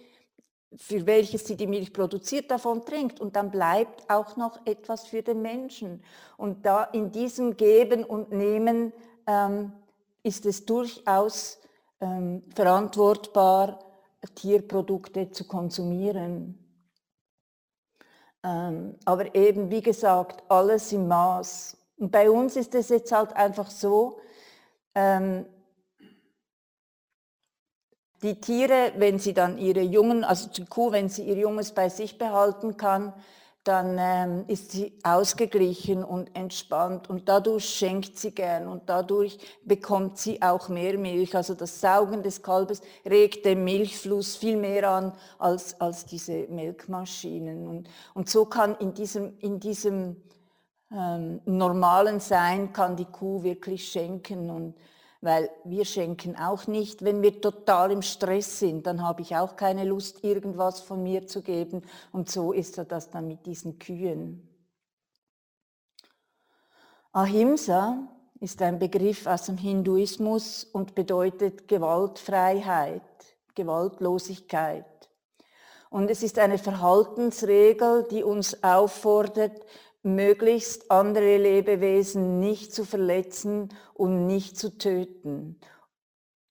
für 0.75 1.05
welches 1.05 1.45
sie 1.45 1.55
die 1.55 1.67
Milch 1.67 1.93
produziert, 1.93 2.49
davon 2.49 2.83
trinkt. 2.83 3.19
Und 3.19 3.35
dann 3.35 3.51
bleibt 3.51 4.09
auch 4.09 4.35
noch 4.35 4.65
etwas 4.65 5.05
für 5.05 5.21
den 5.21 5.41
Menschen. 5.41 6.03
Und 6.37 6.65
da 6.65 6.83
in 6.85 7.11
diesem 7.11 7.55
Geben 7.55 8.03
und 8.03 8.31
Nehmen 8.31 8.91
ähm, 9.27 9.71
ist 10.23 10.45
es 10.45 10.65
durchaus 10.65 11.59
ähm, 12.01 12.43
verantwortbar, 12.55 13.79
Tierprodukte 14.35 15.29
zu 15.31 15.45
konsumieren. 15.45 16.57
Ähm, 18.43 18.95
aber 19.05 19.35
eben, 19.35 19.69
wie 19.69 19.81
gesagt, 19.81 20.43
alles 20.49 20.91
im 20.91 21.07
Maß. 21.07 21.77
Und 21.97 22.11
bei 22.11 22.29
uns 22.29 22.55
ist 22.55 22.73
es 22.73 22.89
jetzt 22.89 23.11
halt 23.11 23.33
einfach 23.35 23.69
so, 23.69 24.19
ähm, 24.95 25.45
die 28.21 28.39
Tiere, 28.39 28.93
wenn 28.97 29.19
sie 29.19 29.33
dann 29.33 29.57
ihre 29.57 29.81
Jungen, 29.81 30.23
also 30.23 30.49
die 30.49 30.65
Kuh, 30.65 30.91
wenn 30.91 31.09
sie 31.09 31.23
ihr 31.23 31.37
Junges 31.37 31.73
bei 31.73 31.89
sich 31.89 32.17
behalten 32.17 32.77
kann, 32.77 33.13
dann 33.63 33.97
ähm, 33.97 34.45
ist 34.47 34.71
sie 34.71 34.93
ausgeglichen 35.03 36.03
und 36.03 36.35
entspannt 36.35 37.09
und 37.09 37.29
dadurch 37.29 37.69
schenkt 37.69 38.17
sie 38.17 38.31
gern 38.31 38.67
und 38.67 38.89
dadurch 38.89 39.37
bekommt 39.63 40.17
sie 40.17 40.41
auch 40.41 40.67
mehr 40.67 40.97
Milch. 40.97 41.33
Also 41.35 41.53
das 41.53 41.79
Saugen 41.79 42.23
des 42.23 42.41
Kalbes 42.41 42.81
regt 43.05 43.45
den 43.45 43.63
Milchfluss 43.63 44.35
viel 44.35 44.57
mehr 44.57 44.89
an 44.89 45.13
als, 45.39 45.79
als 45.79 46.05
diese 46.05 46.47
Melkmaschinen. 46.49 47.67
Und, 47.67 47.89
und 48.13 48.29
so 48.29 48.45
kann 48.45 48.75
in 48.75 48.93
diesem, 48.93 49.37
in 49.39 49.61
diesem 49.61 50.17
ähm, 50.93 51.41
normalen 51.45 52.19
Sein 52.19 52.71
kann 52.71 52.95
die 52.95 53.05
Kuh 53.05 53.43
wirklich 53.43 53.89
schenken 53.89 54.49
und 54.49 54.75
weil 55.21 55.49
wir 55.63 55.85
schenken 55.85 56.35
auch 56.35 56.67
nicht, 56.67 57.03
wenn 57.03 57.21
wir 57.21 57.39
total 57.39 57.91
im 57.91 58.01
Stress 58.01 58.59
sind, 58.59 58.85
dann 58.85 59.01
habe 59.01 59.21
ich 59.21 59.37
auch 59.37 59.55
keine 59.55 59.85
Lust, 59.85 60.23
irgendwas 60.23 60.81
von 60.81 61.01
mir 61.01 61.27
zu 61.27 61.41
geben 61.41 61.83
und 62.11 62.29
so 62.29 62.51
ist 62.51 62.77
das 62.77 63.09
dann 63.09 63.27
mit 63.27 63.45
diesen 63.45 63.79
Kühen. 63.79 64.49
Ahimsa 67.13 68.07
ist 68.39 68.61
ein 68.61 68.79
Begriff 68.79 69.25
aus 69.25 69.45
dem 69.45 69.57
Hinduismus 69.57 70.65
und 70.65 70.95
bedeutet 70.95 71.67
Gewaltfreiheit, 71.67 73.01
Gewaltlosigkeit. 73.55 74.85
Und 75.89 76.09
es 76.09 76.23
ist 76.23 76.39
eine 76.39 76.57
Verhaltensregel, 76.57 78.07
die 78.09 78.23
uns 78.23 78.63
auffordert, 78.63 79.63
möglichst 80.03 80.91
andere 80.91 81.37
Lebewesen 81.37 82.39
nicht 82.39 82.73
zu 82.73 82.85
verletzen 82.85 83.69
und 83.93 84.27
nicht 84.27 84.57
zu 84.57 84.77
töten. 84.77 85.59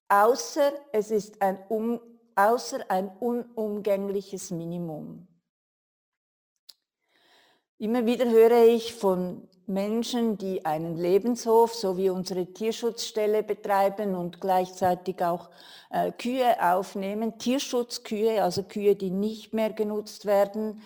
Außer 0.08 0.72
es 0.92 1.10
ist 1.10 1.40
ein, 1.40 1.58
um, 1.68 2.00
außer 2.34 2.90
ein 2.90 3.08
unumgängliches 3.20 4.50
Minimum. 4.50 5.28
Immer 7.78 8.06
wieder 8.06 8.30
höre 8.30 8.64
ich 8.64 8.94
von 8.94 9.48
Menschen, 9.66 10.38
die 10.38 10.64
einen 10.64 10.96
Lebenshof, 10.96 11.74
so 11.74 11.96
wie 11.96 12.10
unsere 12.10 12.46
Tierschutzstelle 12.46 13.42
betreiben 13.42 14.14
und 14.14 14.40
gleichzeitig 14.40 15.22
auch 15.22 15.50
äh, 15.90 16.12
Kühe 16.12 16.62
aufnehmen, 16.62 17.38
Tierschutzkühe, 17.38 18.42
also 18.42 18.62
Kühe, 18.64 18.96
die 18.96 19.10
nicht 19.10 19.52
mehr 19.52 19.72
genutzt 19.72 20.26
werden, 20.26 20.82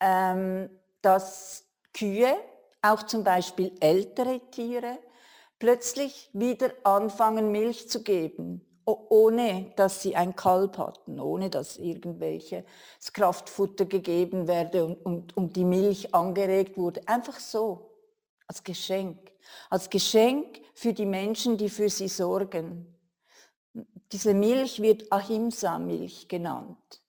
ähm, 0.00 0.70
dass 1.02 1.67
Kühe, 1.98 2.36
auch 2.80 3.02
zum 3.02 3.24
Beispiel 3.24 3.72
ältere 3.80 4.40
Tiere, 4.52 4.98
plötzlich 5.58 6.30
wieder 6.32 6.70
anfangen 6.84 7.50
Milch 7.50 7.88
zu 7.88 8.04
geben, 8.04 8.64
ohne 8.84 9.72
dass 9.74 10.00
sie 10.00 10.14
ein 10.14 10.36
Kalb 10.36 10.78
hatten, 10.78 11.18
ohne 11.18 11.50
dass 11.50 11.76
irgendwelches 11.76 12.62
Kraftfutter 13.12 13.84
gegeben 13.86 14.46
werde 14.46 14.84
und, 14.84 15.04
und, 15.04 15.36
und 15.36 15.56
die 15.56 15.64
Milch 15.64 16.14
angeregt 16.14 16.76
wurde. 16.78 17.00
Einfach 17.08 17.40
so, 17.40 17.90
als 18.46 18.62
Geschenk. 18.62 19.18
Als 19.68 19.90
Geschenk 19.90 20.60
für 20.74 20.92
die 20.92 21.06
Menschen, 21.06 21.56
die 21.56 21.68
für 21.68 21.88
sie 21.88 22.08
sorgen. 22.08 22.94
Diese 24.12 24.34
Milch 24.34 24.80
wird 24.80 25.10
Ahimsa-Milch 25.10 26.28
genannt. 26.28 27.02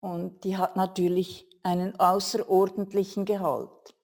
Und 0.00 0.44
die 0.44 0.56
hat 0.56 0.76
natürlich 0.76 1.48
einen 1.64 1.98
außerordentlichen 1.98 3.24
Gehalt. 3.24 3.97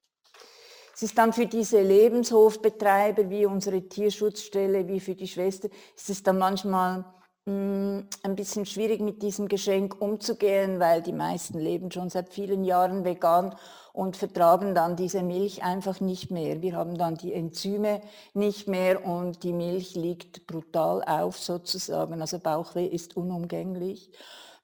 Ist 1.05 1.19
dann 1.19 1.35
für 1.35 1.45
diese 1.45 1.83
Lebenshofbetreiber 1.83 3.29
wie 3.29 3.45
unsere 3.45 3.83
Tierschutzstelle, 3.83 4.89
wie 4.89 5.01
für 5.01 5.15
die 5.15 5.29
Schwester, 5.29 5.69
ist 5.95 6.09
es 6.09 6.23
dann 6.23 6.39
manchmal 6.39 7.05
hm, 7.45 8.09
ein 8.23 8.35
bisschen 8.35 8.65
schwierig 8.65 9.03
mit 9.03 9.23
diesem 9.23 9.47
Geschenk 9.49 10.01
umzugehen, 10.01 10.81
weil 10.81 11.03
die 11.03 11.13
meisten 11.13 11.59
leben 11.59 11.91
schon 11.91 12.09
seit 12.09 12.31
vielen 12.33 12.65
Jahren 12.65 13.05
vegan 13.05 13.55
und 13.93 14.17
vertragen 14.17 14.75
dann 14.75 14.97
diese 14.97 15.23
Milch 15.23 15.63
einfach 15.63 16.01
nicht 16.01 16.31
mehr. 16.31 16.63
Wir 16.63 16.75
haben 16.75 16.97
dann 16.97 17.17
die 17.17 17.35
Enzyme 17.35 18.01
nicht 18.33 18.67
mehr 18.67 19.05
und 19.05 19.43
die 19.43 19.53
Milch 19.53 19.95
liegt 19.97 20.47
brutal 20.47 21.05
auf 21.05 21.37
sozusagen. 21.39 22.19
Also 22.23 22.39
Bauchweh 22.39 22.87
ist 22.87 23.15
unumgänglich. 23.15 24.11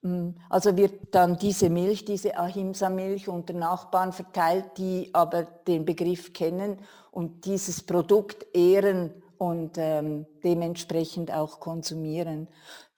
Hm, 0.02 0.34
also 0.48 0.76
wird 0.76 1.14
dann 1.14 1.36
diese 1.36 1.68
Milch, 1.68 2.04
diese 2.04 2.36
Ahimsa-Milch 2.36 3.28
unter 3.28 3.52
Nachbarn 3.52 4.12
verteilt, 4.12 4.78
die 4.78 5.10
aber 5.12 5.42
den 5.42 5.84
Begriff 5.84 6.32
kennen 6.32 6.78
und 7.10 7.44
dieses 7.44 7.82
Produkt 7.82 8.46
ehren 8.54 9.12
und 9.36 9.76
ähm, 9.76 10.26
dementsprechend 10.42 11.32
auch 11.32 11.60
konsumieren. 11.60 12.48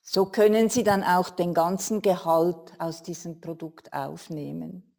So 0.00 0.26
können 0.26 0.68
Sie 0.68 0.82
dann 0.84 1.02
auch 1.04 1.30
den 1.30 1.54
ganzen 1.54 2.02
Gehalt 2.02 2.72
aus 2.78 3.02
diesem 3.02 3.40
Produkt 3.40 3.92
aufnehmen. 3.92 4.92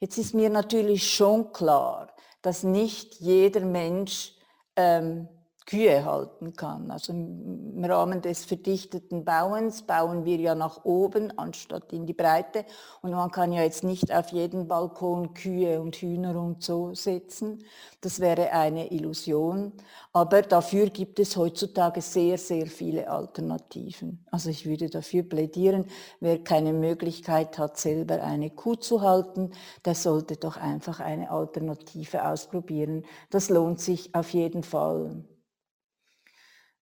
Jetzt 0.00 0.18
ist 0.18 0.34
mir 0.34 0.50
natürlich 0.50 1.10
schon 1.14 1.52
klar, 1.52 2.08
dass 2.40 2.64
nicht 2.64 3.14
jeder 3.20 3.60
Mensch 3.60 4.34
ähm, 4.74 5.28
Kühe 5.66 6.04
halten 6.04 6.54
kann. 6.54 6.90
Also 6.90 7.12
im 7.12 7.84
Rahmen 7.84 8.20
des 8.22 8.44
verdichteten 8.44 9.24
Bauens 9.24 9.82
bauen 9.82 10.24
wir 10.24 10.36
ja 10.36 10.54
nach 10.54 10.84
oben 10.84 11.36
anstatt 11.38 11.92
in 11.92 12.06
die 12.06 12.12
Breite 12.12 12.64
und 13.00 13.12
man 13.12 13.30
kann 13.30 13.52
ja 13.52 13.62
jetzt 13.62 13.84
nicht 13.84 14.12
auf 14.12 14.30
jeden 14.30 14.68
Balkon 14.68 15.34
Kühe 15.34 15.80
und 15.80 15.96
Hühner 15.96 16.40
und 16.40 16.62
so 16.62 16.94
setzen. 16.94 17.64
Das 18.00 18.20
wäre 18.20 18.50
eine 18.52 18.90
Illusion. 18.90 19.72
Aber 20.12 20.42
dafür 20.42 20.90
gibt 20.90 21.18
es 21.20 21.36
heutzutage 21.36 22.02
sehr, 22.02 22.36
sehr 22.36 22.66
viele 22.66 23.08
Alternativen. 23.08 24.24
Also 24.30 24.50
ich 24.50 24.66
würde 24.66 24.90
dafür 24.90 25.22
plädieren, 25.22 25.86
wer 26.20 26.42
keine 26.42 26.72
Möglichkeit 26.72 27.58
hat, 27.58 27.78
selber 27.78 28.22
eine 28.22 28.50
Kuh 28.50 28.74
zu 28.74 29.00
halten, 29.00 29.52
der 29.84 29.94
sollte 29.94 30.36
doch 30.36 30.56
einfach 30.56 31.00
eine 31.00 31.30
Alternative 31.30 32.26
ausprobieren. 32.26 33.04
Das 33.30 33.48
lohnt 33.48 33.80
sich 33.80 34.14
auf 34.14 34.30
jeden 34.30 34.62
Fall. 34.64 35.24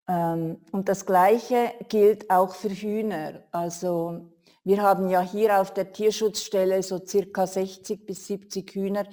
Ähm, 0.09 0.57
und 0.71 0.89
das 0.89 1.05
Gleiche 1.05 1.73
gilt 1.87 2.29
auch 2.31 2.55
für 2.55 2.69
Hühner. 2.69 3.43
Also 3.51 4.27
wir 4.63 4.81
haben 4.81 5.07
ja 5.07 5.21
hier 5.21 5.61
auf 5.61 5.73
der 5.73 5.93
Tierschutzstelle 5.93 6.81
so 6.83 6.99
circa 7.05 7.45
60 7.45 8.05
bis 8.05 8.25
70 8.27 8.71
Hühner. 8.73 9.05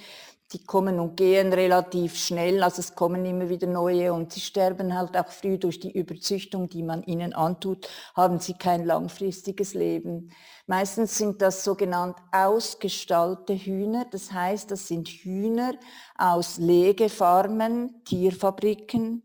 Die 0.53 0.65
kommen 0.65 1.00
und 1.00 1.17
gehen 1.17 1.53
relativ 1.53 2.17
schnell, 2.17 2.62
also 2.62 2.79
es 2.79 2.95
kommen 2.95 3.25
immer 3.26 3.49
wieder 3.49 3.67
neue 3.67 4.12
und 4.12 4.33
sie 4.33 4.38
sterben 4.38 4.97
halt 4.97 5.17
auch 5.17 5.26
früh 5.26 5.59
durch 5.59 5.81
die 5.81 5.91
Überzüchtung, 5.91 6.69
die 6.69 6.85
man 6.85 7.03
ihnen 7.03 7.33
antut, 7.33 7.88
haben 8.15 8.38
sie 8.38 8.55
kein 8.55 8.85
langfristiges 8.85 9.75
Leben. 9.75 10.31
Meistens 10.69 11.19
sind 11.19 11.43
das 11.43 11.65
sogenannt 11.65 12.17
ausgestallte 12.31 13.55
Hühner, 13.55 14.07
das 14.09 14.31
heißt, 14.31 14.71
das 14.71 14.87
sind 14.87 15.09
Hühner 15.09 15.75
aus 16.17 16.59
Legefarmen, 16.59 18.05
Tierfabriken, 18.05 19.25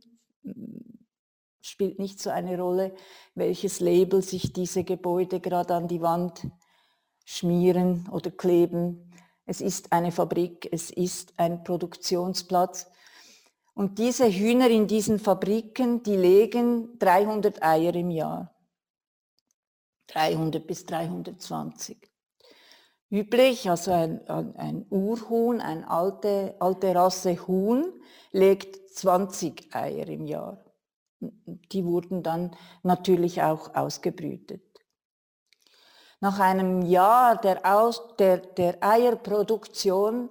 spielt 1.61 1.99
nicht 1.99 2.19
so 2.19 2.29
eine 2.29 2.59
Rolle, 2.59 2.93
welches 3.35 3.79
Label 3.79 4.21
sich 4.21 4.51
diese 4.51 4.83
Gebäude 4.83 5.39
gerade 5.39 5.75
an 5.75 5.87
die 5.87 6.01
Wand 6.01 6.47
schmieren 7.23 8.09
oder 8.11 8.31
kleben. 8.31 9.13
Es 9.45 9.61
ist 9.61 9.91
eine 9.93 10.11
Fabrik, 10.11 10.67
es 10.71 10.89
ist 10.89 11.33
ein 11.37 11.63
Produktionsplatz. 11.63 12.89
Und 13.73 13.99
diese 13.99 14.29
Hühner 14.29 14.69
in 14.69 14.87
diesen 14.87 15.19
Fabriken, 15.19 16.03
die 16.03 16.15
legen 16.15 16.97
300 16.99 17.63
Eier 17.63 17.95
im 17.95 18.09
Jahr. 18.09 18.53
300 20.07 20.67
bis 20.67 20.85
320. 20.85 22.09
Üblich, 23.09 23.69
also 23.69 23.91
ein, 23.91 24.27
ein 24.27 24.85
Urhuhn, 24.89 25.61
eine 25.61 25.89
alte, 25.89 26.55
alte 26.59 26.95
Rasse 26.95 27.47
Huhn, 27.47 27.93
legt 28.31 28.93
20 28.93 29.73
Eier 29.73 30.07
im 30.07 30.25
Jahr 30.25 30.70
die 31.21 31.85
wurden 31.85 32.23
dann 32.23 32.55
natürlich 32.83 33.41
auch 33.41 33.75
ausgebrütet. 33.75 34.61
Nach 36.19 36.39
einem 36.39 36.83
Jahr 36.83 37.35
der, 37.37 37.65
Aus, 37.65 38.15
der, 38.17 38.37
der 38.37 38.83
Eierproduktion 38.83 40.29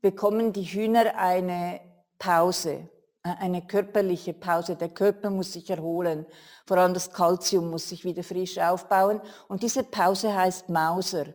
bekommen 0.00 0.52
die 0.52 0.64
Hühner 0.64 1.16
eine 1.16 1.80
Pause, 2.18 2.88
äh, 3.22 3.34
eine 3.38 3.62
körperliche 3.66 4.32
Pause. 4.32 4.76
Der 4.76 4.88
Körper 4.88 5.28
muss 5.28 5.52
sich 5.52 5.68
erholen, 5.68 6.24
vor 6.66 6.78
allem 6.78 6.94
das 6.94 7.12
Kalzium 7.12 7.70
muss 7.70 7.88
sich 7.88 8.04
wieder 8.04 8.22
frisch 8.22 8.58
aufbauen. 8.58 9.20
Und 9.48 9.62
diese 9.62 9.82
Pause 9.82 10.34
heißt 10.34 10.70
Mauser. 10.70 11.26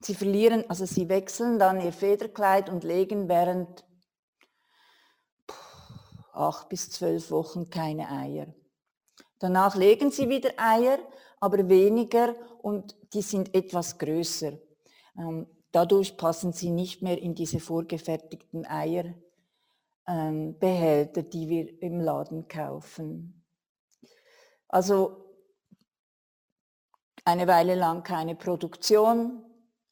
Sie 0.00 0.14
verlieren, 0.14 0.64
also 0.68 0.84
sie 0.84 1.08
wechseln 1.08 1.58
dann 1.58 1.80
ihr 1.80 1.92
Federkleid 1.92 2.68
und 2.68 2.84
legen 2.84 3.28
während 3.28 3.84
acht 6.40 6.68
bis 6.68 6.90
zwölf 6.90 7.30
Wochen 7.30 7.70
keine 7.70 8.10
Eier. 8.10 8.48
Danach 9.38 9.76
legen 9.76 10.10
sie 10.10 10.28
wieder 10.28 10.50
Eier, 10.56 10.98
aber 11.40 11.68
weniger 11.68 12.34
und 12.62 12.96
die 13.14 13.22
sind 13.22 13.54
etwas 13.54 13.98
größer. 13.98 14.52
Ähm, 15.18 15.46
dadurch 15.72 16.16
passen 16.16 16.52
sie 16.52 16.70
nicht 16.70 17.02
mehr 17.02 17.20
in 17.20 17.34
diese 17.34 17.60
vorgefertigten 17.60 18.66
Eierbehälter, 18.66 21.20
ähm, 21.20 21.30
die 21.30 21.48
wir 21.48 21.82
im 21.82 22.00
Laden 22.00 22.48
kaufen. 22.48 23.44
Also 24.68 25.24
eine 27.24 27.46
Weile 27.46 27.74
lang 27.74 28.02
keine 28.02 28.34
Produktion, 28.34 29.44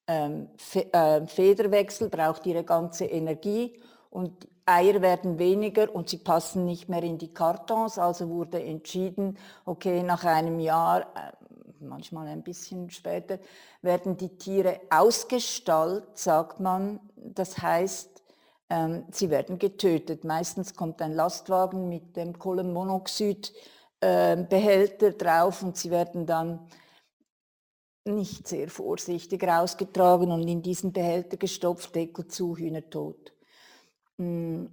ähm, 0.06 0.48
Federwechsel 0.56 2.08
braucht 2.08 2.46
ihre 2.46 2.64
ganze 2.64 3.04
Energie 3.04 3.82
und 4.11 4.48
Eier 4.68 5.00
werden 5.00 5.38
weniger 5.38 5.94
und 5.94 6.11
sie 6.11 6.18
passen 6.18 6.64
nicht 6.64 6.88
mehr 6.88 7.02
in 7.02 7.18
die 7.18 7.33
Kartons, 7.33 7.98
also 7.98 8.28
wurde 8.28 8.62
entschieden, 8.62 9.38
okay, 9.64 10.02
nach 10.02 10.24
einem 10.24 10.61
Jahr, 10.61 11.02
äh, 11.02 11.33
manchmal 11.81 12.28
ein 12.28 12.42
bisschen 12.42 12.90
später, 12.90 13.38
werden 13.83 14.16
die 14.16 14.37
Tiere 14.37 14.81
ausgestallt, 14.90 16.18
sagt 16.18 16.61
man. 16.61 17.00
Das 17.16 17.59
heißt, 17.59 18.22
ähm, 18.70 19.04
sie 19.11 19.31
werden 19.31 19.59
getötet. 19.59 20.24
Meistens 20.24 20.74
kommt 20.74 21.00
ein 21.00 21.14
Lastwagen 21.14 21.88
mit 21.88 22.16
dem 22.16 22.38
Kohlenmonoxidbehälter 22.38 25.07
ähm, 25.07 25.18
drauf 25.18 25.62
und 25.62 25.78
sie 25.78 25.90
werden 25.90 26.26
dann 26.26 26.68
nicht 28.04 28.46
sehr 28.48 28.68
vorsichtig 28.68 29.44
rausgetragen 29.44 30.31
und 30.31 30.46
in 30.46 30.62
diesen 30.62 30.92
Behälter 30.92 31.37
gestopft, 31.37 31.94
Deckel 31.94 32.28
zu, 32.28 32.57
Hühner 32.57 32.88
tot. 32.88 33.33
Hm, 34.18 34.70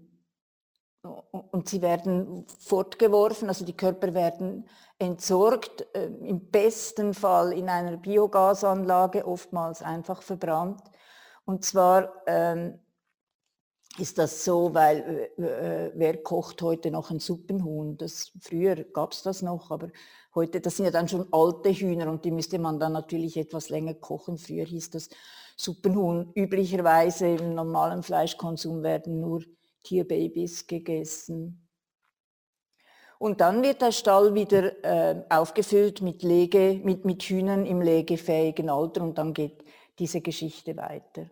und 1.51 1.69
sie 1.69 1.81
werden 1.81 2.45
fortgeworfen, 2.60 3.47
also 3.47 3.63
die 3.63 3.77
Körper 3.77 4.13
werden 4.13 4.67
entsorgt, 4.97 5.86
äh, 5.93 6.05
im 6.05 6.49
besten 6.49 7.13
Fall 7.13 7.53
in 7.53 7.69
einer 7.69 7.97
Biogasanlage, 7.97 9.25
oftmals 9.25 9.81
einfach 9.81 10.21
verbrannt. 10.23 10.81
Und 11.45 11.63
zwar 11.63 12.12
ähm, 12.25 12.79
ist 13.97 14.17
das 14.17 14.43
so, 14.43 14.73
weil 14.73 15.31
äh, 15.38 15.88
äh, 15.88 15.91
wer 15.95 16.21
kocht 16.23 16.62
heute 16.62 16.91
noch 16.91 17.12
ein 17.12 17.19
Suppenhuhn? 17.19 17.97
Das, 17.97 18.31
früher 18.41 18.75
gab 18.84 19.13
es 19.13 19.21
das 19.21 19.41
noch, 19.41 19.71
aber 19.71 19.89
heute, 20.34 20.60
das 20.60 20.77
sind 20.77 20.86
ja 20.86 20.91
dann 20.91 21.08
schon 21.08 21.27
alte 21.31 21.71
Hühner 21.71 22.10
und 22.10 22.25
die 22.25 22.31
müsste 22.31 22.60
man 22.60 22.79
dann 22.79 22.93
natürlich 22.93 23.38
etwas 23.38 23.69
länger 23.69 23.93
kochen. 23.93 24.38
Früher 24.38 24.65
hieß 24.65 24.89
das 24.89 25.10
Suppenhuhn. 25.55 26.31
Üblicherweise 26.35 27.27
im 27.27 27.55
normalen 27.55 28.03
Fleischkonsum 28.03 28.83
werden 28.83 29.21
nur 29.21 29.43
Tierbabys 29.83 30.67
gegessen. 30.67 31.65
Und 33.17 33.41
dann 33.41 33.63
wird 33.63 33.81
der 33.81 33.91
Stall 33.91 34.35
wieder 34.35 34.83
äh, 34.83 35.23
aufgefüllt 35.29 36.01
mit, 36.01 36.21
Lege, 36.21 36.81
mit, 36.83 37.05
mit 37.05 37.23
Hühnern 37.23 37.65
im 37.65 37.81
legefähigen 37.81 38.69
Alter 38.69 39.01
und 39.01 39.17
dann 39.17 39.33
geht 39.33 39.63
diese 39.97 40.21
Geschichte 40.21 40.75
weiter. 40.75 41.29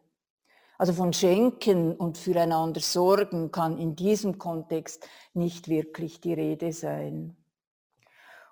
Also 0.77 0.93
von 0.93 1.13
Schenken 1.13 1.95
und 1.95 2.17
füreinander 2.17 2.79
sorgen 2.79 3.51
kann 3.51 3.77
in 3.77 3.95
diesem 3.95 4.37
Kontext 4.37 5.07
nicht 5.33 5.67
wirklich 5.67 6.21
die 6.21 6.33
Rede 6.33 6.71
sein. 6.71 7.35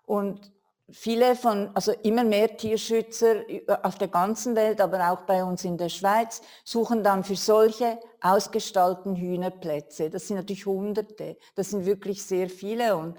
Und 0.06 0.52
viele 0.92 1.36
von, 1.36 1.72
also 1.74 1.92
immer 2.04 2.24
mehr 2.24 2.58
Tierschützer 2.58 3.44
auf 3.84 3.98
der 3.98 4.08
ganzen 4.08 4.56
Welt, 4.56 4.82
aber 4.82 5.12
auch 5.12 5.22
bei 5.22 5.44
uns 5.44 5.64
in 5.64 5.78
der 5.78 5.90
Schweiz, 5.90 6.42
suchen 6.64 7.04
dann 7.04 7.24
für 7.24 7.36
solche 7.36 8.00
ausgestalteten 8.22 9.16
Hühnerplätze. 9.16 10.10
Das 10.10 10.28
sind 10.28 10.38
natürlich 10.38 10.66
Hunderte, 10.66 11.38
das 11.56 11.72
sind 11.72 11.86
wirklich 11.86 12.24
sehr 12.24 12.50
viele 12.50 12.96
und 12.98 13.18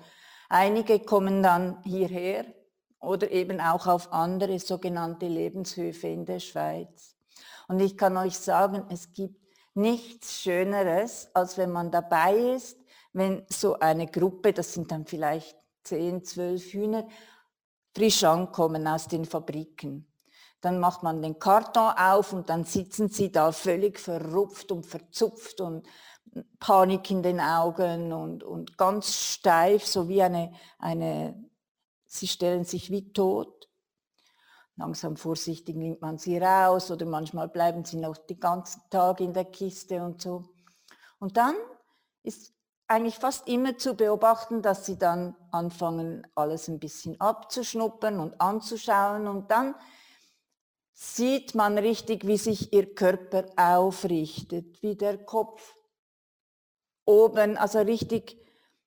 einige 0.48 1.00
kommen 1.00 1.42
dann 1.42 1.82
hierher 1.84 2.44
oder 3.00 3.30
eben 3.30 3.60
auch 3.60 3.86
auf 3.86 4.12
andere 4.12 4.58
sogenannte 4.58 5.26
Lebenshöfe 5.26 6.08
in 6.08 6.24
der 6.24 6.40
Schweiz. 6.40 7.16
Und 7.68 7.80
ich 7.80 7.96
kann 7.96 8.16
euch 8.16 8.38
sagen, 8.38 8.84
es 8.90 9.12
gibt 9.12 9.36
nichts 9.74 10.40
Schöneres, 10.40 11.28
als 11.34 11.58
wenn 11.58 11.72
man 11.72 11.90
dabei 11.90 12.34
ist, 12.34 12.78
wenn 13.12 13.44
so 13.48 13.78
eine 13.78 14.06
Gruppe, 14.06 14.52
das 14.52 14.74
sind 14.74 14.90
dann 14.90 15.06
vielleicht 15.06 15.56
10, 15.84 16.24
12 16.24 16.72
Hühner, 16.72 17.08
frisch 17.94 18.24
ankommen 18.24 18.86
aus 18.86 19.06
den 19.06 19.24
Fabriken. 19.24 20.06
Dann 20.60 20.78
macht 20.78 21.02
man 21.02 21.22
den 21.22 21.38
Karton 21.38 21.92
auf 21.96 22.32
und 22.32 22.48
dann 22.48 22.64
sitzen 22.64 23.08
sie 23.08 23.32
da 23.32 23.52
völlig 23.52 23.98
verrupft 23.98 24.70
und 24.70 24.86
verzupft 24.86 25.60
und 25.60 25.86
Panik 26.60 27.10
in 27.10 27.22
den 27.22 27.40
Augen 27.40 28.12
und, 28.12 28.42
und 28.44 28.78
ganz 28.78 29.12
steif, 29.12 29.84
so 29.84 30.08
wie 30.08 30.22
eine, 30.22 30.52
eine, 30.78 31.50
sie 32.06 32.28
stellen 32.28 32.64
sich 32.64 32.90
wie 32.90 33.12
tot. 33.12 33.68
Langsam 34.76 35.16
vorsichtig 35.16 35.76
nimmt 35.76 36.00
man 36.00 36.16
sie 36.16 36.38
raus 36.38 36.90
oder 36.90 37.04
manchmal 37.04 37.48
bleiben 37.48 37.84
sie 37.84 37.98
noch 37.98 38.16
den 38.16 38.40
ganzen 38.40 38.82
Tag 38.88 39.20
in 39.20 39.34
der 39.34 39.44
Kiste 39.44 40.02
und 40.02 40.22
so. 40.22 40.44
Und 41.18 41.36
dann 41.36 41.54
ist 42.22 42.54
eigentlich 42.92 43.16
fast 43.16 43.48
immer 43.48 43.78
zu 43.78 43.94
beobachten, 43.94 44.62
dass 44.62 44.86
sie 44.86 44.98
dann 44.98 45.34
anfangen, 45.50 46.26
alles 46.34 46.68
ein 46.68 46.78
bisschen 46.78 47.20
abzuschnuppern 47.20 48.20
und 48.20 48.40
anzuschauen. 48.40 49.26
Und 49.26 49.50
dann 49.50 49.74
sieht 50.92 51.54
man 51.54 51.78
richtig, 51.78 52.26
wie 52.26 52.36
sich 52.36 52.72
ihr 52.72 52.94
Körper 52.94 53.46
aufrichtet, 53.56 54.82
wie 54.82 54.94
der 54.94 55.18
Kopf 55.18 55.74
oben, 57.04 57.56
also 57.56 57.80
richtig 57.80 58.38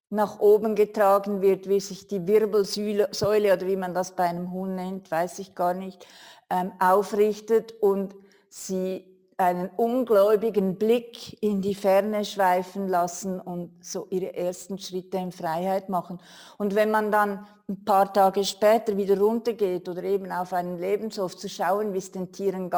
nach 0.10 0.40
oben 0.40 0.76
getragen 0.76 1.42
wird, 1.42 1.68
wie 1.68 1.80
sich 1.80 2.08
die 2.08 2.28
Wirbelsäule 2.28 3.54
oder 3.54 3.68
wie 3.68 3.76
man 3.76 3.94
das 3.94 4.16
bei 4.16 4.24
einem 4.26 4.52
Huhn 4.52 4.76
nennt, 4.76 5.10
weiß 5.10 5.40
ich 5.40 5.56
gar 5.56 5.74
nicht, 5.74 6.06
ähm, 6.50 6.72
aufrichtet. 6.80 7.74
Und 7.82 8.16
sie 8.50 9.15
einen 9.38 9.70
ungläubigen 9.76 10.78
Blick 10.78 11.42
in 11.42 11.62
die 11.62 11.76
Ferne 11.76 12.24
schweifen 12.24 12.88
lassen 12.88 13.40
und 13.42 13.72
so 13.84 14.08
ihre 14.10 14.34
ersten 14.34 14.78
Schritte 14.78 15.18
in 15.18 15.34
Freiheit 15.34 15.90
machen. 15.90 16.22
Und 16.58 16.74
wenn 16.74 16.90
man 16.90 17.12
dann 17.12 17.46
ein 17.68 17.84
paar 17.84 18.14
Tage 18.14 18.46
später 18.46 18.96
wieder 18.96 19.20
runtergeht 19.20 19.90
oder 19.90 20.04
eben 20.04 20.32
auf 20.32 20.54
einen 20.54 20.80
Lebenshof 20.80 21.36
zu 21.36 21.50
schauen, 21.50 21.94
wie 21.94 21.98
es 21.98 22.12
den 22.12 22.32
Tieren 22.32 22.72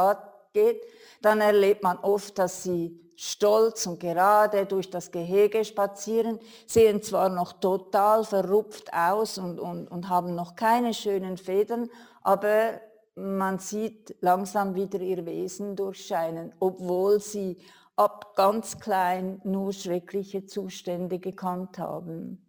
geht, 0.54 0.82
dann 1.22 1.42
erlebt 1.42 1.84
man 1.84 2.00
oft, 2.00 2.40
dass 2.40 2.64
sie 2.64 3.00
stolz 3.16 3.86
und 3.86 4.00
gerade 4.00 4.66
durch 4.66 4.90
das 4.90 5.12
Gehege 5.12 5.66
spazieren, 5.66 6.40
sehen 6.66 7.02
zwar 7.02 7.30
noch 7.30 7.54
total 7.54 8.24
verrupft 8.24 8.94
aus 8.94 9.38
und, 9.38 9.60
und, 9.60 9.88
und 9.88 10.10
haben 10.10 10.36
noch 10.36 10.56
keine 10.56 10.94
schönen 10.94 11.38
Federn, 11.38 11.90
aber 12.22 12.80
man 13.18 13.58
sieht 13.58 14.16
langsam 14.22 14.76
wieder 14.76 15.00
ihr 15.00 15.26
Wesen 15.26 15.76
durchscheinen, 15.76 16.54
obwohl 16.60 17.20
sie 17.20 17.58
ab 17.96 18.36
ganz 18.36 18.80
klein 18.80 19.42
nur 19.44 19.74
schreckliche 19.74 20.46
Zustände 20.46 21.18
gekannt 21.18 21.80
haben. 21.80 22.44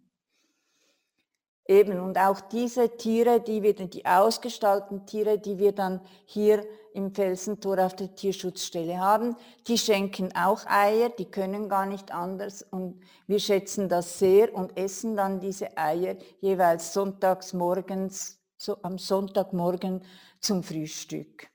Eben, 1.67 1.99
und 1.99 2.17
auch 2.17 2.41
diese 2.41 2.97
Tiere, 2.97 3.41
die 3.41 3.61
wir, 3.61 3.73
die 3.73 4.05
ausgestalteten 4.05 5.05
Tiere, 5.05 5.37
die 5.37 5.59
wir 5.59 5.71
dann 5.71 6.01
hier 6.25 6.65
im 6.93 7.13
Felsentor 7.13 7.79
auf 7.79 7.95
der 7.95 8.15
Tierschutzstelle 8.15 8.99
haben, 8.99 9.35
die 9.67 9.77
schenken 9.77 10.35
auch 10.35 10.65
Eier, 10.65 11.09
die 11.09 11.29
können 11.29 11.69
gar 11.69 11.85
nicht 11.85 12.11
anders 12.11 12.63
und 12.63 12.99
wir 13.27 13.39
schätzen 13.39 13.87
das 13.87 14.17
sehr 14.17 14.53
und 14.53 14.77
essen 14.77 15.15
dann 15.15 15.39
diese 15.39 15.77
Eier 15.77 16.15
jeweils 16.41 16.91
sonntags 16.93 17.53
morgens, 17.53 18.39
so 18.57 18.77
am 18.81 18.97
Sonntagmorgen 18.97 20.01
zum 20.41 20.63
Frühstück. 20.63 21.49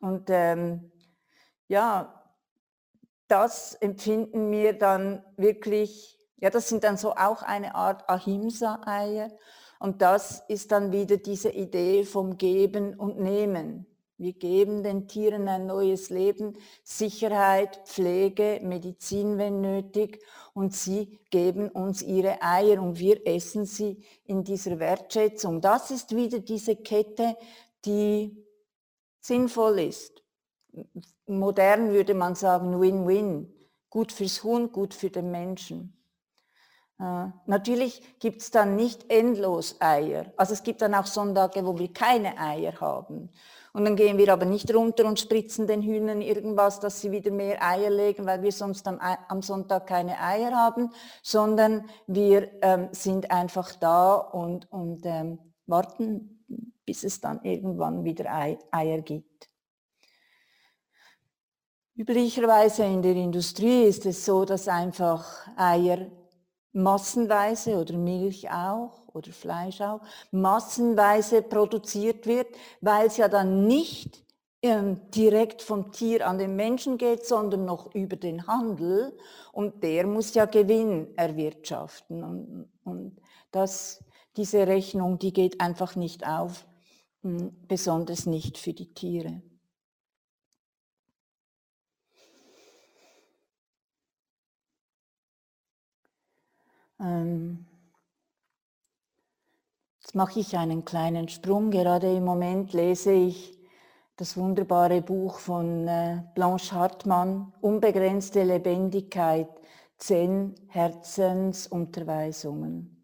Und 0.00 0.28
ähm, 0.28 0.92
ja, 1.68 2.30
das 3.28 3.74
empfinden 3.74 4.50
wir 4.50 4.72
dann 4.74 5.24
wirklich 5.36 6.22
ja, 6.42 6.50
das 6.50 6.68
sind 6.68 6.82
dann 6.82 6.96
so 6.96 7.12
auch 7.12 7.44
eine 7.44 7.76
Art 7.76 8.10
Ahimsa-Eier. 8.10 9.30
Und 9.78 10.02
das 10.02 10.42
ist 10.48 10.72
dann 10.72 10.90
wieder 10.90 11.16
diese 11.16 11.50
Idee 11.50 12.04
vom 12.04 12.36
Geben 12.36 12.98
und 12.98 13.20
Nehmen. 13.20 13.86
Wir 14.18 14.32
geben 14.32 14.82
den 14.82 15.06
Tieren 15.06 15.46
ein 15.48 15.66
neues 15.66 16.10
Leben, 16.10 16.58
Sicherheit, 16.82 17.82
Pflege, 17.84 18.58
Medizin, 18.60 19.38
wenn 19.38 19.60
nötig. 19.60 20.20
Und 20.52 20.74
sie 20.74 21.20
geben 21.30 21.68
uns 21.68 22.02
ihre 22.02 22.42
Eier 22.42 22.82
und 22.82 22.98
wir 22.98 23.24
essen 23.24 23.64
sie 23.64 24.04
in 24.24 24.42
dieser 24.42 24.80
Wertschätzung. 24.80 25.60
Das 25.60 25.92
ist 25.92 26.14
wieder 26.16 26.40
diese 26.40 26.74
Kette, 26.74 27.36
die 27.84 28.36
sinnvoll 29.20 29.80
ist. 29.80 30.22
Modern 31.26 31.90
würde 31.90 32.14
man 32.14 32.34
sagen 32.34 32.80
Win-Win. 32.80 33.52
Gut 33.90 34.10
fürs 34.10 34.42
Huhn, 34.42 34.72
gut 34.72 34.94
für 34.94 35.10
den 35.10 35.30
Menschen. 35.30 36.02
Äh, 36.98 37.26
natürlich 37.46 38.18
gibt 38.20 38.42
es 38.42 38.50
dann 38.50 38.76
nicht 38.76 39.10
endlos 39.10 39.80
Eier. 39.80 40.32
Also 40.36 40.54
es 40.54 40.62
gibt 40.62 40.82
dann 40.82 40.94
auch 40.94 41.06
Sonntage, 41.06 41.66
wo 41.66 41.78
wir 41.78 41.92
keine 41.92 42.38
Eier 42.38 42.80
haben. 42.80 43.30
Und 43.74 43.84
dann 43.86 43.96
gehen 43.96 44.18
wir 44.18 44.32
aber 44.32 44.44
nicht 44.44 44.72
runter 44.74 45.06
und 45.06 45.18
spritzen 45.18 45.66
den 45.66 45.82
Hühnern 45.82 46.20
irgendwas, 46.20 46.78
dass 46.78 47.00
sie 47.00 47.10
wieder 47.10 47.30
mehr 47.30 47.62
Eier 47.62 47.90
legen, 47.90 48.26
weil 48.26 48.42
wir 48.42 48.52
sonst 48.52 48.86
am, 48.86 48.98
am 49.00 49.42
Sonntag 49.42 49.86
keine 49.86 50.20
Eier 50.20 50.52
haben, 50.52 50.90
sondern 51.22 51.86
wir 52.06 52.50
ähm, 52.60 52.88
sind 52.92 53.30
einfach 53.30 53.74
da 53.76 54.14
und, 54.14 54.70
und 54.70 55.06
ähm, 55.06 55.38
warten, 55.66 56.41
bis 56.84 57.04
es 57.04 57.20
dann 57.20 57.42
irgendwann 57.42 58.04
wieder 58.04 58.32
Eier 58.70 59.00
gibt. 59.00 59.48
Üblicherweise 61.94 62.84
in 62.84 63.02
der 63.02 63.14
Industrie 63.14 63.84
ist 63.84 64.06
es 64.06 64.24
so, 64.24 64.44
dass 64.44 64.66
einfach 64.66 65.46
Eier 65.56 66.10
massenweise 66.72 67.76
oder 67.76 67.96
Milch 67.96 68.50
auch 68.50 69.08
oder 69.14 69.30
Fleisch 69.30 69.80
auch, 69.82 70.00
massenweise 70.30 71.42
produziert 71.42 72.26
wird, 72.26 72.48
weil 72.80 73.08
es 73.08 73.18
ja 73.18 73.28
dann 73.28 73.66
nicht 73.66 74.24
ähm, 74.62 75.00
direkt 75.10 75.60
vom 75.60 75.92
Tier 75.92 76.26
an 76.26 76.38
den 76.38 76.56
Menschen 76.56 76.96
geht, 76.96 77.26
sondern 77.26 77.64
noch 77.64 77.94
über 77.94 78.16
den 78.16 78.46
Handel. 78.46 79.16
Und 79.52 79.82
der 79.82 80.06
muss 80.06 80.34
ja 80.34 80.46
Gewinn 80.46 81.08
erwirtschaften. 81.16 82.24
Und, 82.24 82.68
und 82.84 83.20
das, 83.50 84.02
diese 84.36 84.66
Rechnung, 84.66 85.18
die 85.18 85.32
geht 85.32 85.60
einfach 85.60 85.94
nicht 85.96 86.26
auf, 86.26 86.64
besonders 87.22 88.26
nicht 88.26 88.58
für 88.58 88.72
die 88.72 88.92
Tiere. 88.92 89.40
Ähm, 97.00 97.66
jetzt 100.00 100.14
mache 100.14 100.40
ich 100.40 100.56
einen 100.56 100.84
kleinen 100.84 101.28
Sprung. 101.28 101.70
Gerade 101.70 102.14
im 102.14 102.24
Moment 102.24 102.72
lese 102.72 103.12
ich 103.12 103.58
das 104.16 104.36
wunderbare 104.36 105.02
Buch 105.02 105.38
von 105.38 105.86
äh, 105.88 106.22
Blanche 106.34 106.74
Hartmann, 106.74 107.52
Unbegrenzte 107.60 108.44
Lebendigkeit, 108.44 109.48
zehn 109.98 110.54
Herzensunterweisungen. 110.68 112.98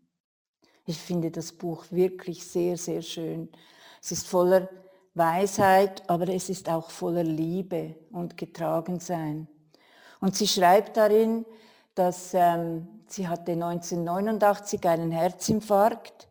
Ich 0.86 0.98
finde 0.98 1.30
das 1.30 1.52
Buch 1.52 1.86
wirklich 1.90 2.46
sehr, 2.46 2.76
sehr 2.76 3.02
schön. 3.02 3.48
Es 4.02 4.12
ist 4.12 4.26
voller 4.26 4.68
Weisheit, 5.14 6.08
aber 6.08 6.28
es 6.28 6.48
ist 6.48 6.68
auch 6.68 6.90
voller 6.90 7.24
Liebe 7.24 7.96
und 8.12 8.36
Getragensein. 8.36 9.48
Und 10.20 10.36
sie 10.36 10.48
schreibt 10.48 10.96
darin, 10.96 11.44
dass 11.94 12.32
ähm, 12.34 12.86
sie 13.08 13.28
hatte 13.28 13.52
1989 13.52 14.86
einen 14.86 15.10
Herzinfarkt, 15.10 16.28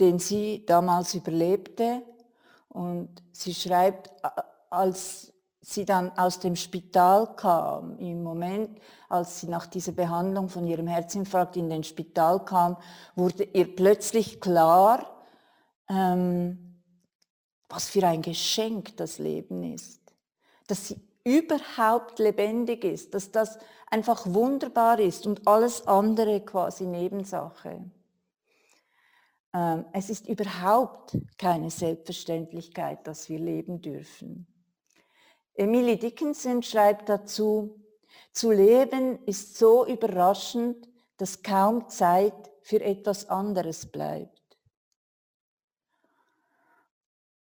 den 0.00 0.18
sie 0.18 0.64
damals 0.66 1.14
überlebte. 1.14 2.02
Und 2.68 3.10
sie 3.32 3.54
schreibt, 3.54 4.10
als 4.70 5.32
sie 5.60 5.84
dann 5.84 6.10
aus 6.18 6.40
dem 6.40 6.56
Spital 6.56 7.36
kam, 7.36 7.98
im 7.98 8.22
Moment, 8.22 8.78
als 9.08 9.40
sie 9.40 9.48
nach 9.48 9.66
dieser 9.66 9.92
Behandlung 9.92 10.48
von 10.48 10.66
ihrem 10.66 10.86
Herzinfarkt 10.86 11.56
in 11.56 11.70
den 11.70 11.84
Spital 11.84 12.44
kam, 12.44 12.76
wurde 13.14 13.44
ihr 13.44 13.74
plötzlich 13.74 14.40
klar, 14.40 15.13
ähm, 15.88 16.80
was 17.68 17.88
für 17.88 18.06
ein 18.06 18.22
Geschenk 18.22 18.96
das 18.96 19.18
Leben 19.18 19.62
ist. 19.62 20.00
Dass 20.66 20.88
sie 20.88 21.00
überhaupt 21.24 22.18
lebendig 22.18 22.84
ist, 22.84 23.14
dass 23.14 23.30
das 23.30 23.58
einfach 23.90 24.26
wunderbar 24.26 24.98
ist 25.00 25.26
und 25.26 25.46
alles 25.46 25.86
andere 25.86 26.40
quasi 26.40 26.84
Nebensache. 26.84 27.82
Ähm, 29.54 29.84
es 29.92 30.10
ist 30.10 30.28
überhaupt 30.28 31.16
keine 31.38 31.70
Selbstverständlichkeit, 31.70 33.06
dass 33.06 33.28
wir 33.28 33.38
leben 33.38 33.80
dürfen. 33.80 34.46
Emily 35.54 35.98
Dickinson 35.98 36.62
schreibt 36.62 37.08
dazu, 37.08 37.80
zu 38.32 38.50
leben 38.50 39.24
ist 39.26 39.56
so 39.56 39.86
überraschend, 39.86 40.88
dass 41.16 41.42
kaum 41.42 41.88
Zeit 41.88 42.34
für 42.62 42.80
etwas 42.80 43.28
anderes 43.28 43.86
bleibt. 43.86 44.33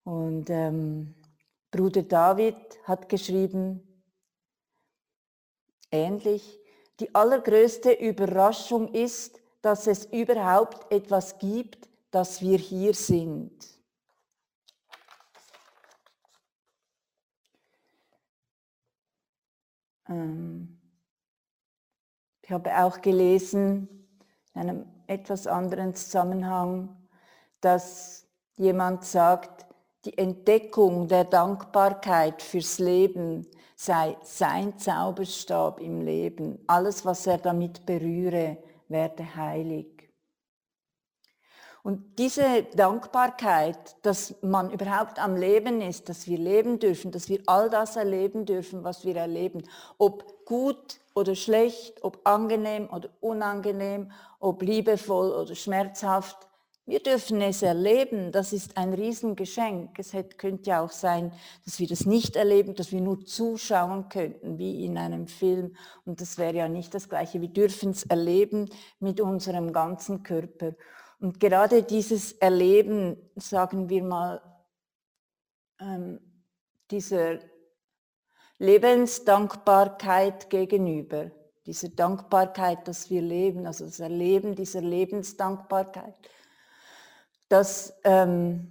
Und 0.08 0.50
ähm, 0.50 1.13
Bruder 1.70 2.02
David 2.02 2.56
hat 2.86 3.10
geschrieben, 3.10 3.86
ähnlich, 5.91 6.62
die 7.02 7.13
allergrößte 7.13 7.91
Überraschung 7.91 8.93
ist, 8.93 9.41
dass 9.62 9.86
es 9.86 10.06
überhaupt 10.06 10.89
etwas 10.93 11.38
gibt, 11.39 11.89
dass 12.10 12.41
wir 12.41 12.58
hier 12.58 12.93
sind. 12.93 13.52
Ähm, 20.08 20.80
ich 22.43 22.50
habe 22.50 22.78
auch 22.78 23.02
gelesen, 23.02 24.08
in 24.54 24.62
einem 24.62 24.86
etwas 25.08 25.48
anderen 25.48 25.93
Zusammenhang, 25.96 26.96
dass 27.60 28.26
jemand 28.56 29.04
sagt, 29.04 29.66
die 30.08 30.17
Entdeckung 30.17 31.10
der 31.10 31.26
Dankbarkeit 31.26 32.41
fürs 32.41 32.80
Leben 32.80 33.46
sei 33.76 34.15
sein 34.24 34.78
Zauberstab 34.78 35.82
im 35.82 36.00
Leben. 36.02 36.60
Alles, 36.65 37.06
was 37.06 37.28
er 37.28 37.38
damit 37.39 37.86
berühre, 37.86 38.58
werde 38.88 39.36
heilig. 39.36 40.10
Und 41.84 42.17
diese 42.20 42.63
Dankbarkeit, 42.74 43.98
dass 44.02 44.36
man 44.41 44.72
überhaupt 44.72 45.20
am 45.20 45.36
Leben 45.36 45.82
ist, 45.82 46.08
dass 46.08 46.26
wir 46.26 46.38
leben 46.38 46.80
dürfen, 46.80 47.12
dass 47.12 47.28
wir 47.28 47.41
all 47.46 47.70
das 47.70 47.98
erleben 47.98 48.46
dürfen, 48.46 48.86
was 48.86 49.04
wir 49.04 49.17
erleben, 49.17 49.63
ob 49.98 50.46
gut 50.46 51.02
oder 51.15 51.36
schlecht, 51.36 52.02
ob 52.02 52.22
angenehm 52.26 52.89
oder 52.89 53.10
unangenehm, 53.20 54.12
ob 54.39 54.62
liebevoll 54.62 55.32
oder 55.32 55.54
schmerzhaft, 55.56 56.47
wir 56.88 57.02
dürfen 57.02 57.41
es 57.41 57.62
erleben, 57.63 58.32
das 58.32 58.54
ist 58.54 58.78
ein 58.78 58.93
Riesengeschenk. 58.93 60.00
Es 60.00 60.13
hätte, 60.13 60.38
könnte 60.38 60.69
ja 60.69 60.82
auch 60.82 60.91
sein, 60.91 61.34
dass 61.65 61.80
wir 61.80 61.88
das 61.88 62.06
nicht 62.06 62.38
erleben, 62.38 62.76
dass 62.76 62.93
wir 62.93 63.02
nur 63.02 63.26
zuschauen 63.26 64.08
könnten, 64.08 64.58
wie 64.58 64.86
in 64.86 64.97
einem 64.97 65.28
Film. 65.28 65.76
Und 66.06 66.21
das 66.21 66.38
wäre 66.38 66.56
ja 66.56 66.69
nicht 66.69 66.93
das 66.93 67.10
Gleiche. 67.10 67.41
Wir 67.41 67.50
dürfen 67.50 67.91
es 67.91 68.04
erleben 68.04 68.69
mit 69.02 69.19
unserem 69.19 69.73
ganzen 69.73 70.23
Körper. 70.23 70.76
Und 71.19 71.41
gerade 71.41 71.84
dieses 71.84 72.32
Erleben, 72.32 73.17
sagen 73.36 73.89
wir 73.89 74.04
mal, 74.04 74.41
ähm, 75.82 76.21
dieser 76.89 77.39
Lebensdankbarkeit 78.60 80.50
gegenüber, 80.50 81.32
dieser 81.65 81.89
Dankbarkeit, 81.89 82.88
dass 82.88 83.10
wir 83.10 83.21
leben, 83.21 83.67
also 83.67 83.84
das 83.84 84.00
Erleben 84.00 84.56
dieser 84.56 84.80
Lebensdankbarkeit, 84.80 86.15
das 87.50 87.94
ähm, 88.04 88.68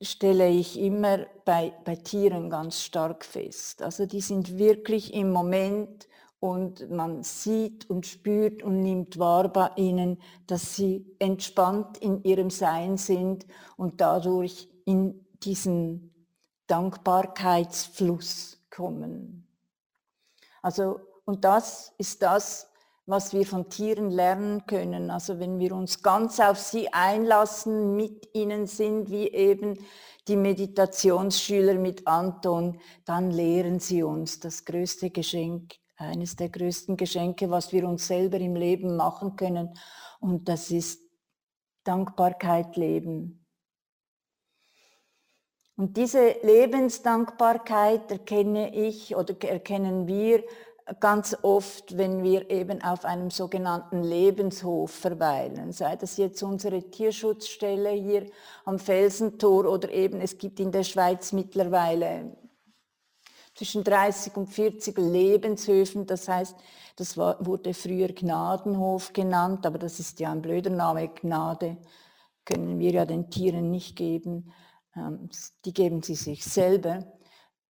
stelle 0.00 0.48
ich 0.48 0.78
immer 0.78 1.26
bei, 1.44 1.72
bei 1.84 1.96
Tieren 1.96 2.50
ganz 2.50 2.80
stark 2.82 3.24
fest. 3.24 3.82
Also 3.82 4.06
die 4.06 4.20
sind 4.20 4.58
wirklich 4.58 5.14
im 5.14 5.30
Moment 5.30 6.08
und 6.40 6.90
man 6.90 7.22
sieht 7.22 7.88
und 7.90 8.06
spürt 8.06 8.62
und 8.62 8.80
nimmt 8.80 9.18
wahr 9.18 9.48
bei 9.52 9.70
ihnen, 9.76 10.18
dass 10.46 10.74
sie 10.74 11.04
entspannt 11.18 11.98
in 11.98 12.22
ihrem 12.24 12.50
Sein 12.50 12.96
sind 12.96 13.46
und 13.76 14.00
dadurch 14.00 14.68
in 14.86 15.26
diesen 15.42 16.14
Dankbarkeitsfluss 16.66 18.58
kommen. 18.70 19.46
Also, 20.62 21.00
und 21.24 21.44
das 21.44 21.92
ist 21.98 22.22
das, 22.22 22.69
was 23.10 23.32
wir 23.34 23.44
von 23.44 23.68
Tieren 23.68 24.10
lernen 24.10 24.66
können. 24.66 25.10
Also 25.10 25.40
wenn 25.40 25.58
wir 25.58 25.72
uns 25.72 26.02
ganz 26.02 26.38
auf 26.38 26.58
sie 26.58 26.92
einlassen, 26.92 27.96
mit 27.96 28.28
ihnen 28.34 28.68
sind, 28.68 29.10
wie 29.10 29.28
eben 29.28 29.78
die 30.28 30.36
Meditationsschüler 30.36 31.74
mit 31.74 32.06
Anton, 32.06 32.78
dann 33.04 33.32
lehren 33.32 33.80
sie 33.80 34.04
uns 34.04 34.38
das 34.38 34.64
größte 34.64 35.10
Geschenk, 35.10 35.74
eines 35.96 36.36
der 36.36 36.50
größten 36.50 36.96
Geschenke, 36.96 37.50
was 37.50 37.72
wir 37.72 37.86
uns 37.88 38.06
selber 38.06 38.38
im 38.38 38.54
Leben 38.54 38.96
machen 38.96 39.34
können. 39.34 39.74
Und 40.20 40.48
das 40.48 40.70
ist 40.70 41.00
Dankbarkeit 41.82 42.76
leben. 42.76 43.44
Und 45.76 45.96
diese 45.96 46.36
Lebensdankbarkeit 46.42 48.10
erkenne 48.10 48.74
ich 48.74 49.16
oder 49.16 49.34
erkennen 49.42 50.06
wir 50.06 50.44
ganz 50.98 51.36
oft, 51.42 51.96
wenn 51.96 52.22
wir 52.22 52.50
eben 52.50 52.82
auf 52.82 53.04
einem 53.04 53.30
sogenannten 53.30 54.02
Lebenshof 54.02 54.90
verweilen, 54.90 55.72
sei 55.72 55.96
das 55.96 56.16
jetzt 56.16 56.42
unsere 56.42 56.82
Tierschutzstelle 56.82 57.90
hier 57.90 58.26
am 58.64 58.78
Felsentor 58.78 59.66
oder 59.66 59.90
eben 59.90 60.20
es 60.20 60.38
gibt 60.38 60.58
in 60.58 60.72
der 60.72 60.82
Schweiz 60.82 61.32
mittlerweile 61.32 62.36
zwischen 63.54 63.84
30 63.84 64.36
und 64.36 64.46
40 64.46 64.96
Lebenshöfen, 64.98 66.06
das 66.06 66.28
heißt, 66.28 66.56
das 66.96 67.16
war, 67.16 67.44
wurde 67.44 67.74
früher 67.74 68.08
Gnadenhof 68.08 69.12
genannt, 69.12 69.66
aber 69.66 69.78
das 69.78 70.00
ist 70.00 70.18
ja 70.18 70.32
ein 70.32 70.42
blöder 70.42 70.70
Name, 70.70 71.08
Gnade 71.08 71.76
können 72.44 72.78
wir 72.78 72.90
ja 72.90 73.04
den 73.06 73.30
Tieren 73.30 73.70
nicht 73.70 73.96
geben, 73.96 74.52
ähm, 74.96 75.28
die 75.64 75.72
geben 75.72 76.02
sie 76.02 76.14
sich 76.14 76.44
selber. 76.44 77.04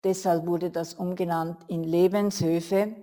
Deshalb 0.02 0.46
wurde 0.46 0.70
das 0.70 0.94
umgenannt 0.94 1.58
in 1.68 1.84
Lebenshöfe. 1.84 2.96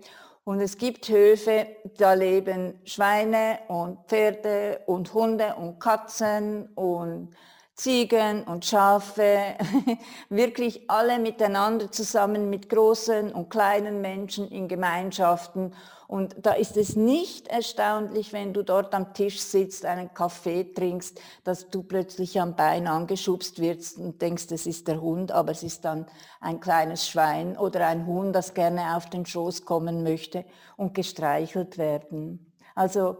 Und 0.43 0.61
es 0.61 0.77
gibt 0.77 1.09
Höfe, 1.09 1.67
da 1.97 2.13
leben 2.13 2.79
Schweine 2.85 3.59
und 3.67 3.99
Pferde 4.07 4.79
und 4.85 5.13
Hunde 5.13 5.55
und 5.55 5.79
Katzen 5.79 6.69
und 6.75 7.35
Ziegen 7.77 8.43
und 8.43 8.65
Schafe, 8.65 9.55
wirklich 10.29 10.89
alle 10.89 11.19
miteinander 11.19 11.91
zusammen 11.91 12.49
mit 12.49 12.69
großen 12.69 13.31
und 13.31 13.51
kleinen 13.51 14.01
Menschen 14.01 14.49
in 14.49 14.67
Gemeinschaften. 14.67 15.75
Und 16.07 16.35
da 16.41 16.53
ist 16.53 16.75
es 16.75 16.95
nicht 16.95 17.49
erstaunlich, 17.49 18.33
wenn 18.33 18.51
du 18.51 18.63
dort 18.63 18.95
am 18.95 19.13
Tisch 19.13 19.39
sitzt, 19.39 19.85
einen 19.85 20.11
Kaffee 20.11 20.63
trinkst, 20.63 21.21
dass 21.43 21.69
du 21.69 21.83
plötzlich 21.83 22.41
am 22.41 22.55
Bein 22.55 22.87
angeschubst 22.87 23.61
wirst 23.61 23.99
und 23.99 24.23
denkst, 24.23 24.47
es 24.49 24.65
ist 24.65 24.87
der 24.87 24.99
Hund, 24.99 25.31
aber 25.31 25.51
es 25.51 25.61
ist 25.61 25.85
dann 25.85 26.07
ein 26.39 26.59
kleines 26.59 27.07
Schwein 27.07 27.55
oder 27.57 27.85
ein 27.85 28.07
Huhn, 28.07 28.33
das 28.33 28.55
gerne 28.55 28.95
auf 28.95 29.07
den 29.11 29.27
Schoß 29.27 29.65
kommen 29.65 30.01
möchte 30.01 30.45
und 30.77 30.95
gestreichelt 30.95 31.77
werden. 31.77 32.53
Also 32.73 33.17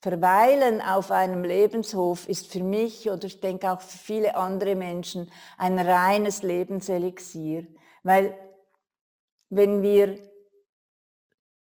Verweilen 0.00 0.80
auf 0.80 1.10
einem 1.10 1.42
Lebenshof 1.42 2.28
ist 2.28 2.52
für 2.52 2.62
mich 2.62 3.10
oder 3.10 3.24
ich 3.24 3.40
denke 3.40 3.72
auch 3.72 3.80
für 3.80 3.98
viele 3.98 4.36
andere 4.36 4.76
Menschen 4.76 5.28
ein 5.56 5.76
reines 5.78 6.42
Lebenselixier, 6.42 7.66
weil 8.04 8.38
wenn 9.50 9.82
wir, 9.82 10.20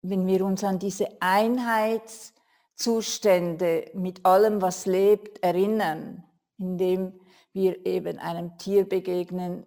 wenn 0.01 0.27
wir 0.27 0.43
uns 0.43 0.65
an 0.65 0.79
diese 0.79 1.07
Einheitszustände 1.21 3.89
mit 3.93 4.25
allem, 4.25 4.61
was 4.61 4.85
lebt, 4.85 5.41
erinnern, 5.41 6.25
indem 6.57 7.17
wir 7.53 7.85
eben 7.85 8.19
einem 8.19 8.57
Tier 8.57 8.89
begegnen, 8.89 9.65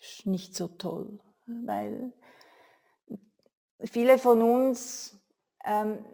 Ist 0.00 0.26
nicht 0.26 0.54
so 0.54 0.68
toll, 0.68 1.18
weil 1.46 2.12
viele 3.80 4.18
von 4.18 4.42
uns, 4.42 5.18
ähm, 5.64 6.04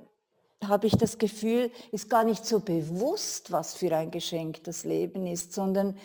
habe 0.63 0.87
ich 0.87 0.97
das 0.97 1.19
Gefühl, 1.19 1.71
ist 1.91 2.09
gar 2.09 2.25
nicht 2.25 2.47
so 2.47 2.61
bewusst, 2.61 3.51
was 3.51 3.75
für 3.75 3.95
ein 3.97 4.11
Geschenk 4.11 4.63
das 4.65 4.85
Leben 4.85 5.27
ist, 5.27 5.53
sondern 5.53 5.99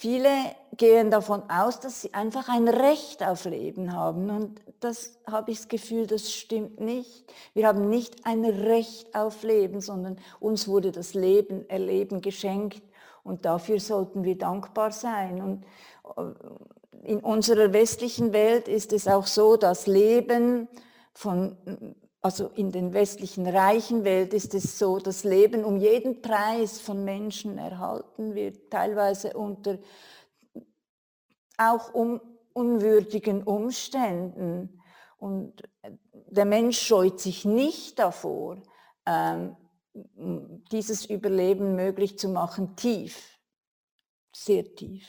Viele 0.00 0.30
gehen 0.78 1.10
davon 1.10 1.42
aus, 1.50 1.78
dass 1.78 2.00
sie 2.00 2.14
einfach 2.14 2.48
ein 2.48 2.68
Recht 2.68 3.22
auf 3.22 3.44
Leben 3.44 3.92
haben. 3.92 4.30
Und 4.30 4.62
das 4.80 5.18
habe 5.30 5.50
ich 5.50 5.58
das 5.58 5.68
Gefühl, 5.68 6.06
das 6.06 6.32
stimmt 6.32 6.80
nicht. 6.80 7.30
Wir 7.52 7.66
haben 7.66 7.90
nicht 7.90 8.24
ein 8.24 8.46
Recht 8.46 9.14
auf 9.14 9.42
Leben, 9.42 9.82
sondern 9.82 10.16
uns 10.38 10.66
wurde 10.66 10.90
das 10.90 11.12
Leben, 11.12 11.68
Erleben 11.68 12.22
geschenkt. 12.22 12.82
Und 13.24 13.44
dafür 13.44 13.78
sollten 13.78 14.24
wir 14.24 14.38
dankbar 14.38 14.90
sein. 14.90 15.42
Und 15.42 15.64
äh, 16.16 17.10
in 17.10 17.20
unserer 17.20 17.74
westlichen 17.74 18.32
Welt 18.32 18.68
ist 18.68 18.94
es 18.94 19.06
auch 19.06 19.26
so, 19.26 19.58
dass 19.58 19.86
Leben 19.86 20.66
von 21.12 21.58
also 22.22 22.48
in 22.48 22.70
den 22.70 22.92
westlichen 22.92 23.46
reichen 23.46 24.04
Welt 24.04 24.34
ist 24.34 24.54
es 24.54 24.78
so, 24.78 24.98
dass 24.98 25.24
Leben 25.24 25.64
um 25.64 25.78
jeden 25.78 26.20
Preis 26.20 26.80
von 26.80 27.04
Menschen 27.04 27.56
erhalten 27.56 28.34
wird, 28.34 28.70
teilweise 28.70 29.32
unter 29.32 29.78
auch 31.56 31.94
um 31.94 32.20
unwürdigen 32.52 33.42
Umständen. 33.42 34.80
Und 35.18 35.62
der 36.12 36.44
Mensch 36.44 36.78
scheut 36.78 37.20
sich 37.20 37.44
nicht 37.44 37.98
davor, 37.98 38.62
ähm, 39.06 39.56
dieses 40.72 41.04
Überleben 41.04 41.74
möglich 41.74 42.18
zu 42.18 42.28
machen, 42.28 42.76
tief, 42.76 43.38
sehr 44.34 44.74
tief, 44.74 45.06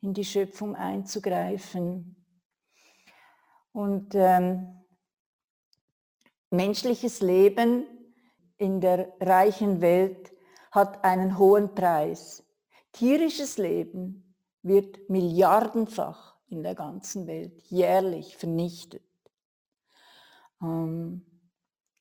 in 0.00 0.14
die 0.14 0.24
Schöpfung 0.24 0.74
einzugreifen. 0.74 2.16
Und 3.72 4.14
ähm, 4.14 4.83
Menschliches 6.56 7.20
Leben 7.20 7.86
in 8.56 8.80
der 8.80 9.12
reichen 9.20 9.80
Welt 9.80 10.32
hat 10.70 11.04
einen 11.04 11.38
hohen 11.38 11.74
Preis. 11.74 12.44
Tierisches 12.92 13.58
Leben 13.58 14.34
wird 14.62 15.10
milliardenfach 15.10 16.36
in 16.48 16.62
der 16.62 16.74
ganzen 16.74 17.26
Welt 17.26 17.60
jährlich 17.62 18.36
vernichtet. 18.36 19.02
Ähm, 20.62 21.24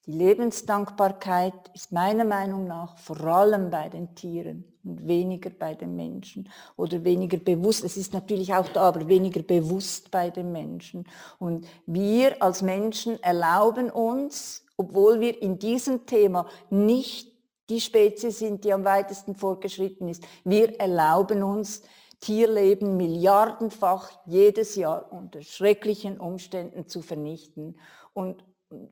die 0.06 0.12
Lebensdankbarkeit 0.12 1.54
ist 1.74 1.92
meiner 1.92 2.26
Meinung 2.26 2.68
nach 2.68 2.98
vor 2.98 3.22
allem 3.22 3.70
bei 3.70 3.88
den 3.88 4.14
Tieren 4.16 4.66
und 4.84 5.08
weniger 5.08 5.50
bei 5.50 5.76
den 5.76 5.96
Menschen 5.96 6.50
oder 6.76 7.04
weniger 7.06 7.38
bewusst. 7.38 7.86
Es 7.86 7.96
ist 7.96 8.14
natürlich 8.14 8.54
auch 8.54 8.68
da, 8.68 8.82
aber 8.82 9.08
weniger 9.08 9.42
bewusst 9.42 10.12
bei 10.12 10.30
den 10.30 10.52
Menschen. 10.52 11.06
Und 11.40 11.68
wir 11.86 12.42
als 12.42 12.62
Menschen 12.62 13.22
erlauben 13.24 13.90
uns, 13.90 14.66
obwohl 14.76 15.22
wir 15.22 15.42
in 15.42 15.58
diesem 15.58 16.06
Thema 16.06 16.48
nicht 16.70 17.32
die 17.70 17.80
Spezies 17.80 18.40
sind, 18.40 18.66
die 18.66 18.74
am 18.74 18.84
weitesten 18.84 19.36
fortgeschritten 19.36 20.10
ist, 20.10 20.24
wir 20.44 20.80
erlauben 20.80 21.44
uns, 21.44 21.82
Tierleben 22.20 22.96
milliardenfach 22.96 24.10
jedes 24.26 24.76
Jahr 24.76 25.12
unter 25.12 25.42
schrecklichen 25.42 26.20
Umständen 26.22 26.88
zu 26.88 27.02
vernichten. 27.02 27.78
Und 28.14 28.46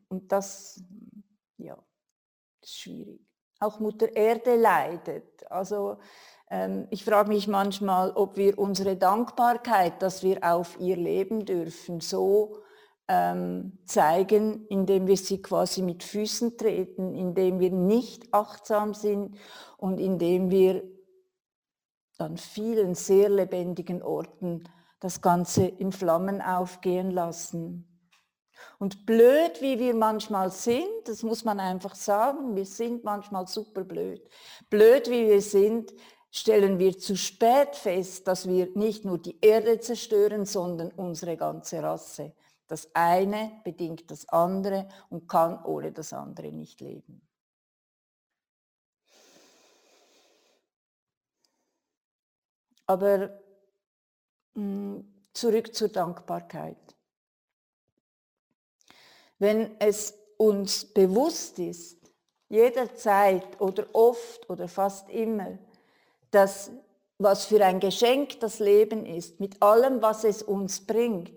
und 0.07 0.31
das, 0.31 0.83
ja, 1.57 1.77
ist 2.61 2.79
schwierig. 2.79 3.21
Auch 3.59 3.79
Mutter 3.79 4.15
Erde 4.15 4.55
leidet. 4.55 5.49
Also 5.51 5.97
ähm, 6.49 6.87
ich 6.89 7.05
frage 7.05 7.29
mich 7.29 7.47
manchmal, 7.47 8.11
ob 8.11 8.35
wir 8.35 8.57
unsere 8.57 8.97
Dankbarkeit, 8.97 10.01
dass 10.01 10.23
wir 10.23 10.39
auf 10.43 10.79
ihr 10.79 10.97
leben 10.97 11.45
dürfen, 11.45 11.99
so 11.99 12.57
ähm, 13.07 13.77
zeigen, 13.85 14.65
indem 14.67 15.05
wir 15.05 15.17
sie 15.17 15.41
quasi 15.41 15.81
mit 15.81 16.03
Füßen 16.03 16.57
treten, 16.57 17.13
indem 17.13 17.59
wir 17.59 17.71
nicht 17.71 18.33
achtsam 18.33 18.93
sind 18.93 19.37
und 19.77 19.99
indem 19.99 20.49
wir 20.49 20.83
an 22.17 22.37
vielen 22.37 22.95
sehr 22.95 23.29
lebendigen 23.29 24.01
Orten 24.01 24.63
das 24.99 25.21
Ganze 25.21 25.65
in 25.65 25.91
Flammen 25.91 26.41
aufgehen 26.41 27.11
lassen. 27.11 27.90
Und 28.79 29.05
blöd, 29.05 29.61
wie 29.61 29.79
wir 29.79 29.93
manchmal 29.93 30.51
sind, 30.51 30.87
das 31.05 31.23
muss 31.23 31.43
man 31.43 31.59
einfach 31.59 31.95
sagen, 31.95 32.55
wir 32.55 32.65
sind 32.65 33.03
manchmal 33.03 33.47
super 33.47 33.83
blöd. 33.83 34.27
Blöd, 34.69 35.09
wie 35.09 35.27
wir 35.27 35.41
sind, 35.41 35.93
stellen 36.31 36.79
wir 36.79 36.97
zu 36.97 37.15
spät 37.15 37.75
fest, 37.75 38.27
dass 38.27 38.47
wir 38.47 38.69
nicht 38.75 39.05
nur 39.05 39.17
die 39.17 39.37
Erde 39.41 39.79
zerstören, 39.79 40.45
sondern 40.45 40.91
unsere 40.91 41.37
ganze 41.37 41.83
Rasse. 41.83 42.33
Das 42.67 42.89
eine 42.93 43.61
bedingt 43.65 44.09
das 44.09 44.27
andere 44.29 44.87
und 45.09 45.27
kann 45.27 45.63
ohne 45.65 45.91
das 45.91 46.13
andere 46.13 46.51
nicht 46.53 46.79
leben. 46.79 47.21
Aber 52.85 53.29
mh, 54.53 54.55
hm, 54.55 55.13
zurück 55.33 55.73
zur 55.75 55.89
Dankbarkeit. 55.89 56.90
Wenn 59.41 59.71
es 59.79 60.13
uns 60.37 60.85
bewusst 60.85 61.57
ist, 61.57 61.97
jederzeit 62.47 63.59
oder 63.59 63.87
oft 63.91 64.47
oder 64.51 64.67
fast 64.67 65.09
immer, 65.09 65.57
dass 66.29 66.69
was 67.17 67.45
für 67.45 67.65
ein 67.65 67.79
Geschenk 67.79 68.39
das 68.39 68.59
Leben 68.59 69.03
ist, 69.03 69.39
mit 69.39 69.59
allem, 69.63 70.03
was 70.03 70.25
es 70.25 70.43
uns 70.43 70.85
bringt, 70.85 71.31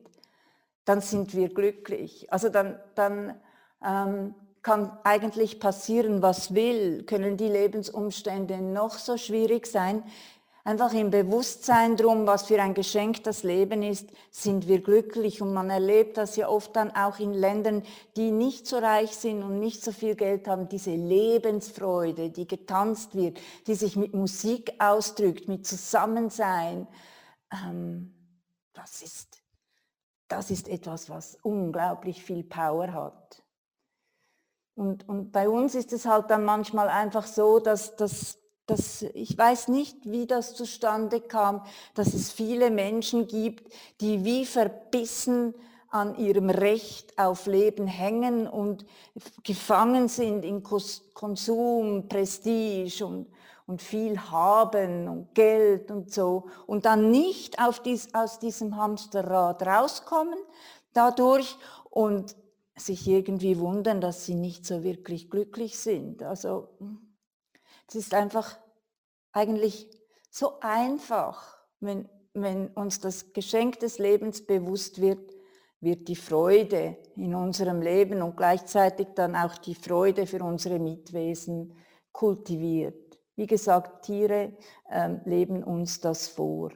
dann 0.84 1.00
sind 1.00 1.34
wir 1.34 1.48
glücklich. 1.48 2.30
Also 2.30 2.50
dann, 2.50 2.78
dann 2.94 3.40
ähm, 3.82 4.34
kann 4.60 4.98
eigentlich 5.02 5.58
passieren, 5.58 6.20
was 6.20 6.54
will, 6.54 7.04
können 7.04 7.38
die 7.38 7.48
Lebensumstände 7.48 8.60
noch 8.60 8.98
so 8.98 9.16
schwierig 9.16 9.66
sein 9.66 10.02
einfach 10.64 10.94
im 10.94 11.10
Bewusstsein 11.10 11.96
drum, 11.96 12.26
was 12.26 12.46
für 12.46 12.60
ein 12.60 12.72
Geschenk 12.72 13.22
das 13.24 13.42
Leben 13.42 13.82
ist, 13.82 14.08
sind 14.30 14.66
wir 14.66 14.80
glücklich. 14.80 15.42
Und 15.42 15.52
man 15.52 15.68
erlebt 15.68 16.16
das 16.16 16.36
ja 16.36 16.48
oft 16.48 16.74
dann 16.74 16.90
auch 16.90 17.18
in 17.18 17.34
Ländern, 17.34 17.82
die 18.16 18.30
nicht 18.30 18.66
so 18.66 18.78
reich 18.78 19.14
sind 19.14 19.42
und 19.42 19.60
nicht 19.60 19.84
so 19.84 19.92
viel 19.92 20.14
Geld 20.14 20.48
haben, 20.48 20.68
diese 20.68 20.94
Lebensfreude, 20.94 22.30
die 22.30 22.48
getanzt 22.48 23.14
wird, 23.14 23.38
die 23.66 23.74
sich 23.74 23.94
mit 23.94 24.14
Musik 24.14 24.72
ausdrückt, 24.78 25.48
mit 25.48 25.66
Zusammensein. 25.66 26.88
Ähm, 27.52 28.14
das, 28.72 29.02
ist, 29.02 29.42
das 30.28 30.50
ist 30.50 30.68
etwas, 30.68 31.10
was 31.10 31.36
unglaublich 31.42 32.24
viel 32.24 32.42
Power 32.42 32.92
hat. 32.94 33.42
Und, 34.76 35.08
und 35.08 35.30
bei 35.30 35.48
uns 35.48 35.74
ist 35.74 35.92
es 35.92 36.06
halt 36.06 36.30
dann 36.30 36.44
manchmal 36.44 36.88
einfach 36.88 37.26
so, 37.26 37.60
dass, 37.60 37.94
dass 37.94 38.38
das, 38.66 39.02
ich 39.02 39.36
weiß 39.36 39.68
nicht, 39.68 40.10
wie 40.10 40.26
das 40.26 40.54
zustande 40.54 41.20
kam, 41.20 41.62
dass 41.94 42.14
es 42.14 42.32
viele 42.32 42.70
Menschen 42.70 43.26
gibt, 43.26 43.72
die 44.00 44.24
wie 44.24 44.46
verbissen 44.46 45.54
an 45.90 46.16
ihrem 46.16 46.50
Recht 46.50 47.18
auf 47.18 47.46
Leben 47.46 47.86
hängen 47.86 48.48
und 48.48 48.84
gefangen 49.44 50.08
sind 50.08 50.44
in 50.44 50.62
Konsum, 50.62 52.08
Prestige 52.08 53.06
und, 53.06 53.28
und 53.66 53.80
viel 53.80 54.18
haben 54.18 55.08
und 55.08 55.34
Geld 55.34 55.92
und 55.92 56.12
so 56.12 56.46
und 56.66 56.84
dann 56.84 57.10
nicht 57.10 57.56
dies, 57.84 58.12
aus 58.12 58.40
diesem 58.40 58.76
Hamsterrad 58.76 59.64
rauskommen 59.64 60.38
dadurch 60.94 61.56
und 61.90 62.34
sich 62.76 63.06
irgendwie 63.06 63.58
wundern, 63.58 64.00
dass 64.00 64.24
sie 64.24 64.34
nicht 64.34 64.66
so 64.66 64.82
wirklich 64.82 65.30
glücklich 65.30 65.78
sind. 65.78 66.22
Also 66.24 66.68
es 67.88 67.94
ist 67.94 68.14
einfach 68.14 68.58
eigentlich 69.32 69.90
so 70.30 70.58
einfach, 70.60 71.58
wenn, 71.80 72.08
wenn 72.32 72.68
uns 72.68 73.00
das 73.00 73.32
Geschenk 73.32 73.80
des 73.80 73.98
Lebens 73.98 74.46
bewusst 74.46 75.00
wird, 75.00 75.34
wird 75.80 76.08
die 76.08 76.16
Freude 76.16 76.96
in 77.16 77.34
unserem 77.34 77.82
Leben 77.82 78.22
und 78.22 78.36
gleichzeitig 78.36 79.08
dann 79.14 79.36
auch 79.36 79.58
die 79.58 79.74
Freude 79.74 80.26
für 80.26 80.42
unsere 80.42 80.78
Mitwesen 80.78 81.76
kultiviert. 82.10 83.20
Wie 83.36 83.46
gesagt, 83.46 84.06
Tiere 84.06 84.56
ähm, 84.90 85.20
leben 85.24 85.62
uns 85.62 86.00
das 86.00 86.28
vor. 86.28 86.72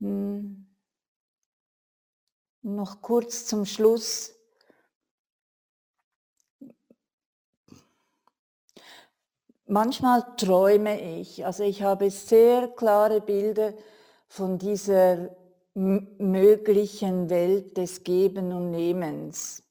Hm. 0.00 0.66
Noch 2.62 3.00
kurz 3.00 3.46
zum 3.46 3.64
Schluss 3.64 4.35
Manchmal 9.68 10.24
träume 10.36 11.18
ich, 11.18 11.44
also 11.44 11.64
ich 11.64 11.82
habe 11.82 12.08
sehr 12.10 12.68
klare 12.68 13.20
Bilder 13.20 13.74
von 14.28 14.58
dieser 14.58 15.30
möglichen 15.74 17.28
Welt 17.28 17.76
des 17.76 18.04
Geben 18.04 18.52
und 18.52 18.70
Nehmens. 18.70 19.64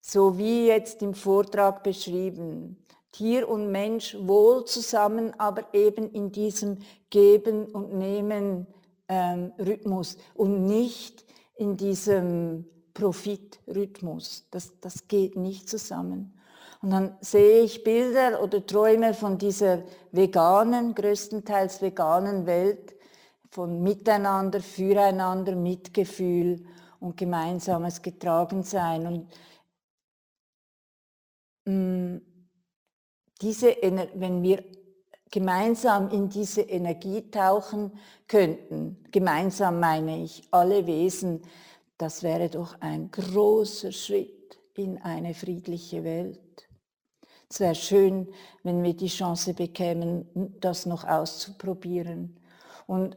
So 0.00 0.38
wie 0.38 0.68
jetzt 0.68 1.02
im 1.02 1.14
Vortrag 1.14 1.82
beschrieben. 1.82 2.84
Tier 3.10 3.48
und 3.48 3.72
Mensch 3.72 4.16
wohl 4.20 4.64
zusammen, 4.66 5.32
aber 5.38 5.74
eben 5.74 6.10
in 6.12 6.30
diesem 6.30 6.78
Geben 7.10 7.66
und 7.66 7.92
Nehmen 7.92 8.68
ähm, 9.08 9.52
Rhythmus 9.58 10.16
und 10.34 10.64
nicht 10.64 11.24
in 11.56 11.76
diesem 11.76 12.66
Profitrhythmus. 12.94 14.46
Das, 14.50 14.72
das 14.80 15.08
geht 15.08 15.36
nicht 15.36 15.68
zusammen. 15.68 16.38
Und 16.84 16.90
dann 16.90 17.16
sehe 17.22 17.62
ich 17.62 17.82
Bilder 17.82 18.42
oder 18.42 18.66
Träume 18.66 19.14
von 19.14 19.38
dieser 19.38 19.84
veganen, 20.12 20.94
größtenteils 20.94 21.80
veganen 21.80 22.44
Welt, 22.44 22.94
von 23.48 23.82
Miteinander, 23.82 24.60
Füreinander, 24.60 25.56
Mitgefühl 25.56 26.62
und 27.00 27.16
gemeinsames 27.16 28.02
Getragensein. 28.02 29.06
Und 29.06 29.30
mm, 31.64 32.18
diese, 33.40 33.76
wenn 34.16 34.42
wir 34.42 34.62
gemeinsam 35.30 36.10
in 36.10 36.28
diese 36.28 36.60
Energie 36.60 37.30
tauchen 37.30 37.92
könnten, 38.28 39.02
gemeinsam 39.10 39.80
meine 39.80 40.22
ich, 40.22 40.46
alle 40.50 40.86
Wesen, 40.86 41.40
das 41.96 42.22
wäre 42.22 42.50
doch 42.50 42.78
ein 42.80 43.10
großer 43.10 43.90
Schritt 43.90 44.58
in 44.74 45.00
eine 45.00 45.32
friedliche 45.32 46.04
Welt. 46.04 46.63
Es 47.48 47.60
wäre 47.60 47.74
schön, 47.74 48.28
wenn 48.62 48.82
wir 48.82 48.94
die 48.94 49.08
Chance 49.08 49.54
bekämen, 49.54 50.26
das 50.60 50.86
noch 50.86 51.04
auszuprobieren. 51.04 52.40
Und 52.86 53.16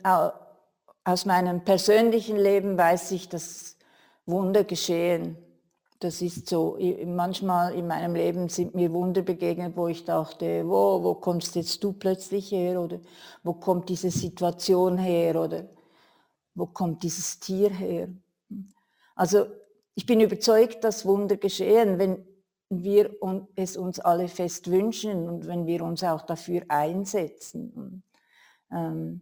aus 1.03 1.25
meinem 1.25 1.63
persönlichen 1.63 2.37
Leben 2.37 2.77
weiß 2.77 3.11
ich, 3.11 3.29
dass 3.29 3.77
Wunder 4.25 4.63
geschehen. 4.63 5.37
Das 5.99 6.21
ist 6.21 6.47
so, 6.47 6.77
manchmal 7.05 7.73
in 7.73 7.87
meinem 7.87 8.13
Leben 8.13 8.49
sind 8.49 8.75
mir 8.75 8.93
Wunder 8.93 9.23
begegnet, 9.23 9.75
wo 9.75 9.87
ich 9.87 10.05
dachte, 10.05 10.67
wo, 10.67 11.03
wo 11.03 11.15
kommst 11.15 11.55
jetzt 11.55 11.83
du 11.83 11.93
plötzlich 11.93 12.51
her 12.51 12.79
oder 12.79 12.99
wo 13.41 13.53
kommt 13.53 13.89
diese 13.89 14.11
Situation 14.11 14.99
her 14.99 15.41
oder 15.41 15.67
wo 16.53 16.67
kommt 16.67 17.01
dieses 17.01 17.39
Tier 17.39 17.71
her. 17.71 18.09
Also 19.15 19.47
ich 19.95 20.05
bin 20.05 20.21
überzeugt, 20.21 20.83
dass 20.83 21.05
Wunder 21.05 21.37
geschehen, 21.37 21.97
wenn 21.97 22.26
wir 22.69 23.15
es 23.55 23.77
uns 23.77 23.99
alle 23.99 24.27
fest 24.27 24.69
wünschen 24.69 25.29
und 25.29 25.47
wenn 25.47 25.65
wir 25.65 25.83
uns 25.83 26.03
auch 26.03 26.21
dafür 26.23 26.63
einsetzen. 26.67 27.71
Und, 27.71 28.03
ähm, 28.71 29.21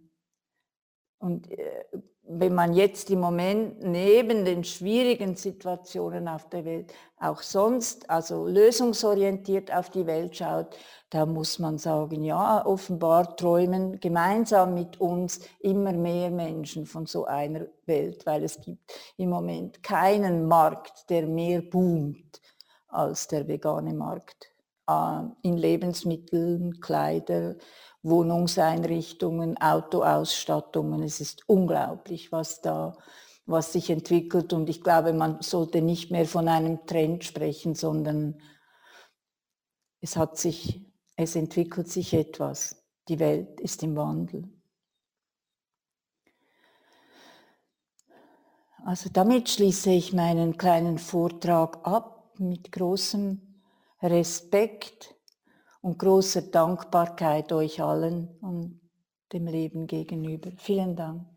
und 1.20 1.52
äh, 1.52 1.86
wenn 2.28 2.56
man 2.56 2.74
jetzt 2.74 3.12
im 3.12 3.20
Moment 3.20 3.84
neben 3.84 4.46
den 4.46 4.64
schwierigen 4.64 5.36
Situationen 5.36 6.28
auf 6.28 6.50
der 6.50 6.66
Welt 6.66 6.92
auch 7.20 7.44
sonst, 7.44 8.10
also 8.10 8.48
lösungsorientiert 8.48 9.72
auf 9.72 9.92
die 9.92 10.08
Welt 10.08 10.36
schaut, 10.36 10.76
da 11.12 11.28
muss 11.28 11.60
man 11.60 11.78
sagen, 11.78 12.24
ja, 12.24 12.66
offenbar 12.66 13.38
träumen 13.38 14.00
gemeinsam 14.00 14.74
mit 14.74 15.00
uns 15.00 15.40
immer 15.60 15.94
mehr 15.94 16.32
Menschen 16.32 16.88
von 16.88 17.06
so 17.06 17.26
einer 17.26 17.68
Welt, 17.86 18.26
weil 18.26 18.44
es 18.44 18.60
gibt 18.60 18.92
im 19.18 19.30
Moment 19.30 19.84
keinen 19.84 20.48
Markt, 20.48 21.08
der 21.12 21.28
mehr 21.28 21.62
boomt 21.62 22.42
als 22.96 23.28
der 23.28 23.48
vegane 23.48 23.94
Markt 23.94 24.52
äh, 24.88 25.22
in 25.42 25.58
Lebensmitteln, 25.58 26.80
Kleider, 26.80 27.56
Wohnungseinrichtungen, 28.04 29.58
Autoausstattungen. 29.58 31.04
Es 31.04 31.22
ist 31.22 31.48
unglaublich, 31.48 32.32
was 32.32 32.62
da 32.62 32.96
was 33.46 33.74
sich 33.74 33.90
entwickelt 33.90 34.54
und 34.54 34.70
ich 34.70 34.82
glaube, 34.82 35.14
man 35.14 35.42
sollte 35.42 35.82
nicht 35.82 36.12
mehr 36.12 36.26
von 36.26 36.48
einem 36.48 36.86
Trend 36.88 37.24
sprechen, 37.24 37.76
sondern 37.76 38.42
es 40.02 40.18
hat 40.18 40.38
sich, 40.38 40.82
es 41.16 41.36
entwickelt 41.36 41.90
sich 41.90 42.14
etwas. 42.14 42.84
Die 43.08 43.20
Welt 43.20 43.60
ist 43.62 43.84
im 43.84 43.96
Wandel. 43.96 44.50
Also 48.84 49.10
damit 49.12 49.50
schließe 49.50 49.92
ich 49.92 50.14
meinen 50.14 50.58
kleinen 50.58 50.98
Vortrag 50.98 51.86
ab 51.86 52.15
mit 52.40 52.72
großem 52.72 53.42
Respekt 54.02 55.16
und 55.82 56.00
großer 56.00 56.44
Dankbarkeit 56.44 57.52
euch 57.52 57.82
allen 57.82 58.30
und 58.42 58.82
dem 59.34 59.48
Leben 59.48 59.88
gegenüber. 59.88 60.52
Vielen 60.58 60.96
Dank. 60.96 61.35